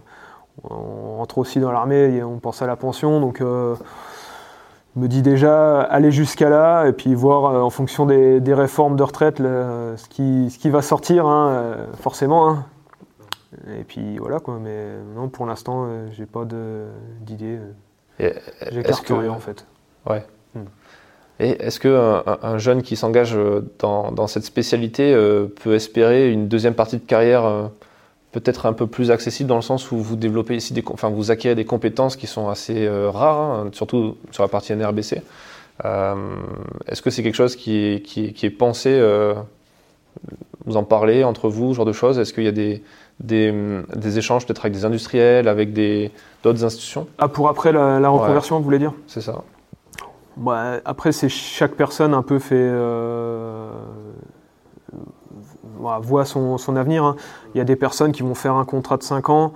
on 0.63 1.17
rentre 1.17 1.39
aussi 1.39 1.59
dans 1.59 1.73
l'armée 1.73 2.17
et 2.17 2.23
on 2.23 2.39
pense 2.39 2.61
à 2.61 2.67
la 2.67 2.77
pension, 2.77 3.19
donc 3.19 3.41
euh, 3.41 3.75
me 4.97 5.09
dis 5.09 5.23
déjà 5.23 5.81
aller 5.83 6.11
jusqu'à 6.11 6.49
là 6.49 6.87
et 6.87 6.93
puis 6.93 7.15
voir 7.15 7.47
euh, 7.47 7.61
en 7.61 7.71
fonction 7.71 8.07
des, 8.07 8.41
réformes 8.55 8.97
de 8.97 9.03
retraite 9.03 9.39
ce, 9.39 10.09
qui, 10.09 10.51
ce 10.51 10.59
qui 10.59 10.71
va 10.71 10.83
sortir, 10.83 11.27
hein, 11.27 11.77
forcément. 12.01 12.49
Hein. 12.49 12.65
Et 13.79 13.85
puis 13.85 14.19
voilà 14.19 14.41
quoi, 14.41 14.59
mais 14.63 14.87
non, 15.15 15.29
pour 15.29 15.47
l'instant, 15.47 15.87
j'ai 16.13 16.27
pas 16.27 16.45
d'idée. 17.21 17.59
J'écarte 18.71 19.09
rien 19.09 19.31
en 19.31 19.39
fait. 19.39 19.67
Ouais. 20.09 20.25
Hmm. 20.55 20.65
Et 21.39 21.51
est-ce 21.51 21.81
qu'un 21.81 22.23
un 22.43 22.59
jeune 22.59 22.83
qui 22.83 22.97
s'engage 22.97 23.37
euh, 23.37 23.61
dans, 23.79 24.27
cette 24.27 24.45
spécialité 24.45 25.13
euh, 25.13 25.47
peut 25.63 25.75
espérer 25.75 26.31
une 26.31 26.49
deuxième 26.49 26.75
partie 26.75 26.97
de 26.97 27.05
carrière 27.05 27.45
euh, 27.45 27.67
peut-être 28.33 28.67
un 28.67 28.73
peu 28.73 28.87
plus 28.87 29.11
accessible 29.11 29.49
dans 29.49 29.57
le 29.57 29.63
sens 29.63 29.91
où 29.93 29.97
vous 29.97 30.17
développez 30.17 30.57
ici 30.57 30.75
des, 30.75 30.85
enfin 30.89 31.09
vous 31.09 31.31
acquérez 31.31 31.55
des 31.55 31.65
compétences 31.65 32.17
qui 32.17 32.27
sont 32.27 32.49
assez 32.49 32.89
rares, 32.89 33.41
hein, 33.41 33.69
surtout 33.73 34.17
sur 34.31 34.43
la 34.43 34.49
partie 34.49 34.75
NRBC. 34.75 35.23
est-ce 35.85 37.03
que 37.03 37.11
c'est 37.11 37.23
quelque 37.23 37.35
chose 37.35 37.57
qui 37.57 37.77
est, 37.77 38.03
qui 38.03 38.33
qui 38.33 38.47
est 38.47 38.51
pensé 38.51 39.01
Vous 40.65 40.77
en 40.77 40.85
parlez 40.85 41.25
entre 41.25 41.49
vous, 41.49 41.73
ce 41.73 41.77
genre 41.77 41.87
de 41.87 41.93
choses? 41.93 42.19
Est-ce 42.19 42.33
qu'il 42.33 42.45
y 42.45 42.49
a 42.49 42.53
des, 42.53 42.83
des, 43.21 43.55
des 43.95 44.19
échanges 44.19 44.47
peut-être 44.47 44.65
avec 44.65 44.73
des 44.73 44.85
industriels, 44.85 45.49
avec 45.49 45.73
d'autres 46.43 46.65
institutions? 46.65 47.07
Ah, 47.19 47.29
pour 47.29 47.49
après 47.49 47.73
la, 47.73 48.09
reconversion, 48.09 48.59
vous 48.59 48.65
voulez 48.65 48.79
dire? 48.79 48.93
C'est 49.07 49.21
ça. 49.23 49.43
Bah, 50.37 50.81
après, 50.85 51.13
c'est 51.13 51.31
chaque 51.31 51.73
personne 51.73 52.13
un 52.13 52.23
peu 52.23 52.39
fait 52.39 52.71
euh, 55.85 55.99
voit 56.01 56.25
son, 56.25 56.59
son 56.59 56.77
avenir. 56.77 57.05
Hein. 57.05 57.17
Il 57.55 57.59
y 57.59 57.61
a 57.61 57.65
des 57.65 57.77
personnes 57.77 58.13
qui 58.13 58.23
vont 58.23 58.35
faire 58.35 58.55
un 58.55 58.65
contrat 58.65 58.97
de 58.97 59.03
5 59.03 59.31
ans 59.31 59.53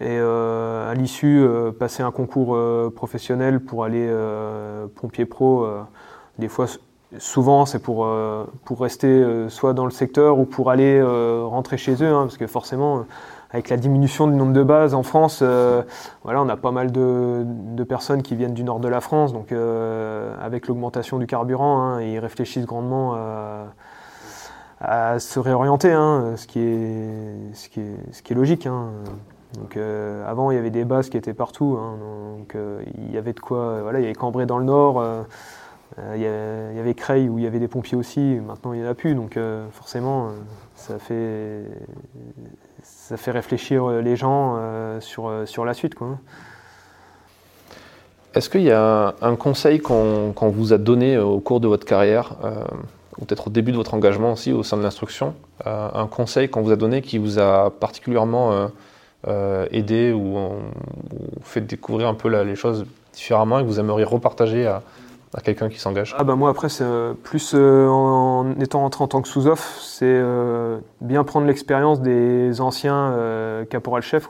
et 0.00 0.08
euh, 0.08 0.90
à 0.90 0.94
l'issue 0.94 1.40
euh, 1.40 1.70
passer 1.72 2.02
un 2.02 2.10
concours 2.10 2.58
professionnel 2.94 3.60
pour 3.60 3.84
aller 3.84 4.10
pompier 4.96 5.24
pro. 5.24 5.66
des 6.38 6.48
fois, 6.48 6.66
souvent, 7.18 7.66
c'est 7.66 7.78
pour, 7.78 8.08
pour 8.64 8.80
rester 8.80 9.46
soit 9.48 9.72
dans 9.72 9.84
le 9.84 9.90
secteur 9.90 10.38
ou 10.38 10.44
pour 10.44 10.70
aller 10.70 11.02
rentrer 11.02 11.76
chez 11.76 12.02
eux, 12.02 12.12
hein, 12.12 12.22
parce 12.22 12.36
que 12.36 12.46
forcément 12.46 13.06
avec 13.50 13.68
la 13.68 13.76
diminution 13.76 14.26
du 14.26 14.34
nombre 14.34 14.52
de 14.52 14.62
bases 14.62 14.94
en 14.94 15.02
France, 15.02 15.40
euh, 15.42 15.82
voilà, 16.24 16.42
on 16.42 16.48
a 16.48 16.56
pas 16.56 16.72
mal 16.72 16.90
de, 16.92 17.44
personnes 17.88 18.22
qui 18.22 18.34
viennent 18.34 18.54
du 18.54 18.64
nord 18.64 18.80
de 18.80 18.88
la 18.88 19.00
France. 19.00 19.32
Donc, 19.32 19.52
euh, 19.52 20.34
avec 20.42 20.66
l'augmentation 20.66 21.18
du 21.18 21.26
carburant, 21.26 21.80
hein, 21.80 22.02
ils 22.02 22.18
réfléchissent 22.18 22.66
grandement 22.66 23.16
se 24.80 25.38
réorienter, 25.38 25.92
hein, 25.92 26.34
ce, 26.36 26.46
qui 26.46 26.60
est, 26.60 27.54
ce, 27.54 27.68
qui 27.68 27.80
est, 27.80 28.12
ce 28.12 28.22
qui 28.22 28.32
est 28.32 28.36
logique. 28.36 28.66
Hein. 28.66 28.90
Donc, 29.54 29.76
euh, 29.76 30.28
avant, 30.28 30.50
il 30.50 30.56
y 30.56 30.58
avait 30.58 30.70
des 30.70 30.84
bases 30.84 31.08
qui 31.08 31.16
étaient 31.16 31.34
partout. 31.34 31.78
donc, 32.38 32.56
il 32.98 33.12
y 33.12 33.18
avait 33.18 33.32
de 33.32 33.40
quoi. 33.40 33.82
voilà, 33.82 34.00
il 34.00 34.02
y 34.02 34.06
avait 34.06 34.14
Cambrai 34.14 34.46
dans 34.46 34.58
le 34.58 34.64
nord. 34.64 35.04
Il 36.14 36.20
y, 36.20 36.26
avait 36.26 36.94
Creil 36.94 37.28
où 37.28 37.38
il 37.38 37.44
y 37.44 37.46
avait 37.46 37.60
des 37.60 37.68
pompiers 37.68 37.96
aussi, 37.96 38.20
maintenant 38.20 38.74
il 38.74 38.80
n'y 38.80 38.86
en 38.86 38.90
a 38.90 38.94
plus, 38.94 39.14
donc 39.14 39.38
forcément 39.72 40.30
ça 40.74 40.98
fait, 40.98 41.62
ça 42.82 43.16
fait 43.16 43.30
réfléchir 43.30 43.88
les 43.88 44.14
gens 44.14 44.58
sur, 45.00 45.32
sur 45.46 45.64
la 45.64 45.72
suite. 45.72 45.94
Est-ce 48.34 48.50
qu'il 48.50 48.62
y 48.62 48.72
a 48.72 49.14
un 49.22 49.36
conseil 49.36 49.78
qu'on 49.78 50.34
vous 50.34 50.74
a 50.74 50.78
donné 50.78 51.16
au 51.16 51.40
cours 51.40 51.60
de 51.60 51.68
votre 51.68 51.86
carrière, 51.86 52.36
peut-être 53.20 53.46
au 53.48 53.50
début 53.50 53.72
de 53.72 53.76
votre 53.76 53.94
engagement 53.94 54.32
aussi 54.32 54.52
au 54.52 54.62
sein 54.62 54.76
de 54.76 54.82
l'instruction, 54.82 55.34
un 55.64 56.06
conseil 56.06 56.48
qu'on 56.48 56.62
vous 56.62 56.70
a 56.70 56.76
donné 56.76 57.00
qui 57.02 57.18
vous 57.18 57.38
a 57.38 57.70
particulièrement 57.70 58.68
euh, 59.28 59.66
aider 59.72 60.12
ou, 60.12 60.36
fait 61.42 61.60
découvrir 61.60 62.06
un 62.06 62.14
peu 62.14 62.28
les 62.28 62.54
choses 62.54 62.86
différemment 63.12 63.58
et 63.58 63.62
que 63.62 63.66
vous 63.66 63.80
aimeriez 63.80 64.04
repartager 64.04 64.66
à, 64.66 64.82
quelqu'un 65.42 65.68
qui 65.68 65.80
s'engage? 65.80 66.14
Ah 66.16 66.22
bah 66.22 66.36
Moi, 66.36 66.48
après, 66.48 66.68
c'est 66.68 66.84
euh, 66.84 67.12
plus 67.12 67.52
euh, 67.54 67.88
en, 67.88 68.52
étant 68.60 68.80
rentré 68.80 69.02
en 69.02 69.08
tant 69.08 69.22
que 69.22 69.28
sous-off, 69.28 69.78
c'est 69.82 70.22
bien 71.00 71.24
prendre 71.24 71.46
l'expérience 71.46 72.00
des 72.00 72.60
anciens 72.60 73.16
caporal-chefs, 73.68 74.28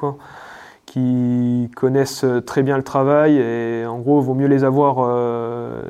qui 0.86 1.70
connaissent 1.76 2.24
très 2.46 2.62
bien 2.62 2.78
le 2.78 2.82
travail 2.82 3.36
et 3.36 3.84
en 3.84 3.98
gros, 3.98 4.20
il 4.20 4.24
vaut 4.24 4.34
mieux 4.34 4.46
les 4.46 4.64
avoir 4.64 4.96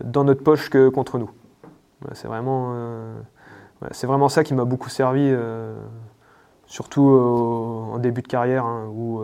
dans 0.04 0.24
notre 0.24 0.42
poche 0.42 0.68
que 0.68 0.88
contre 0.88 1.18
nous. 1.18 1.30
C'est 2.12 2.28
vraiment, 2.28 2.74
c'est 3.90 4.06
vraiment 4.06 4.28
ça 4.28 4.44
qui 4.44 4.54
m'a 4.54 4.64
beaucoup 4.64 4.88
servi 4.88 5.34
surtout 6.66 7.10
euh, 7.10 7.94
en 7.94 7.98
début 7.98 8.22
de 8.22 8.28
carrière, 8.28 8.64
hein, 8.64 8.84
euh, 8.86 8.90
où, 8.90 9.22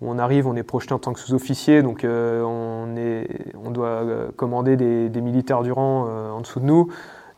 on 0.00 0.18
arrive, 0.18 0.46
on 0.46 0.54
est 0.54 0.62
projeté 0.62 0.94
en 0.94 0.98
tant 0.98 1.12
que 1.12 1.18
sous-officier, 1.18 1.82
donc 1.82 2.04
euh, 2.04 2.42
on, 2.42 2.96
est, 2.96 3.26
on 3.64 3.70
doit 3.70 4.02
commander 4.36 4.76
des, 4.76 5.20
militaires 5.20 5.62
du 5.62 5.72
rang 5.72 6.06
en 6.06 6.40
dessous 6.40 6.60
de 6.60 6.64
nous, 6.64 6.88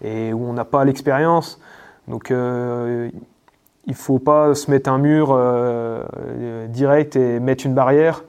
et 0.02 0.34
où 0.34 0.44
on 0.44 0.52
n'a 0.52 0.66
pas 0.66 0.84
l'expérience. 0.84 1.58
Donc 2.06 2.28
il 2.28 2.34
ne 2.34 3.94
faut 3.94 4.18
pas 4.18 4.54
se 4.54 4.70
mettre 4.70 4.90
un 4.90 4.98
mur 4.98 5.38
direct 6.68 7.16
et 7.16 7.40
mettre 7.40 7.64
une 7.64 7.72
barrière. 7.72 8.24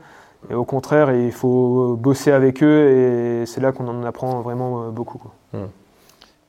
Au 0.50 0.64
contraire, 0.64 1.14
il 1.14 1.34
faut 1.34 1.98
bosser 1.98 2.32
avec 2.32 2.64
eux 2.64 2.88
et 2.88 3.46
c'est 3.46 3.60
là 3.60 3.74
qu'on 3.74 3.88
en 3.90 4.06
apprend 4.06 4.40
vraiment 4.40 4.92
beaucoup. 4.92 5.22
Hmm. 5.52 5.66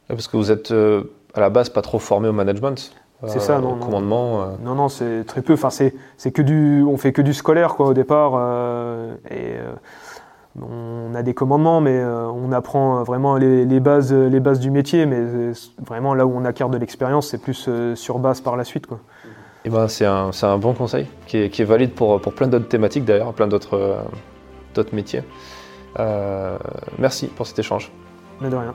Parce 0.09 0.29
que 0.29 0.37
vous 0.37 0.51
êtes 0.51 0.73
à 0.73 1.41
la 1.41 1.51
base 1.51 1.69
pas 1.69 1.83
trop 1.83 1.99
formé 1.99 2.29
au 2.29 2.33
management 2.33 2.93
c'est 3.29 3.41
ça, 3.41 3.61
non. 3.61 3.77
Commandement. 3.77 4.43
Euh. 4.43 4.47
Non, 4.65 4.75
non, 4.75 4.89
c'est 4.89 5.25
très 5.25 5.43
peu. 5.43 5.53
Enfin, 5.53 5.71
c'est, 5.71 6.31
que 6.33 6.43
du, 6.43 6.85
on 6.87 6.97
fait 6.97 7.13
que 7.13 7.23
du 7.23 7.35
scolaire 7.35 7.75
quoi 7.75 7.87
au 7.87 7.95
départ. 7.95 8.33
Euh, 8.37 9.15
et 9.31 9.55
euh, 9.55 9.73
on 10.61 11.15
a 11.15 11.23
des 11.23 11.35
commandements, 11.35 11.81
mais 11.81 12.03
on 12.05 12.53
apprend 12.53 13.03
vraiment 13.05 13.37
les, 13.37 13.81
bases, 13.81 14.13
les 14.13 14.41
bases 14.41 14.61
du 14.61 14.71
métier. 14.71 15.07
Mais 15.07 15.53
vraiment 15.87 16.15
là 16.15 16.27
où 16.27 16.33
on 16.35 16.45
acquiert 16.45 16.69
de 16.69 16.79
l'expérience, 16.79 17.29
c'est 17.29 17.41
plus 17.41 17.69
sur 17.95 18.19
base 18.19 18.41
par 18.41 18.57
la 18.57 18.65
suite 18.65 18.87
quoi. 18.87 18.99
Et 19.65 19.69
eh 19.69 19.71
ben, 19.71 19.87
c'est 19.87 20.07
un, 20.07 20.31
un, 20.43 20.59
bon 20.59 20.73
conseil 20.73 21.07
qui 21.29 21.37
est, 21.37 21.49
qui 21.49 21.63
est 21.63 21.65
valide 21.65 21.93
pour, 21.93 22.21
pour 22.21 22.35
plein 22.35 22.49
d'autres 22.49 22.67
thématiques 22.67 23.05
d'ailleurs, 23.05 23.33
plein 23.33 23.47
d'autres, 23.47 24.03
d'autres 24.75 24.93
métiers. 24.93 25.23
merci 26.99 27.29
pour 27.29 27.47
cet 27.47 27.61
échange. 27.61 27.93
Mais 28.41 28.51
de 28.51 28.57
rien. 28.57 28.75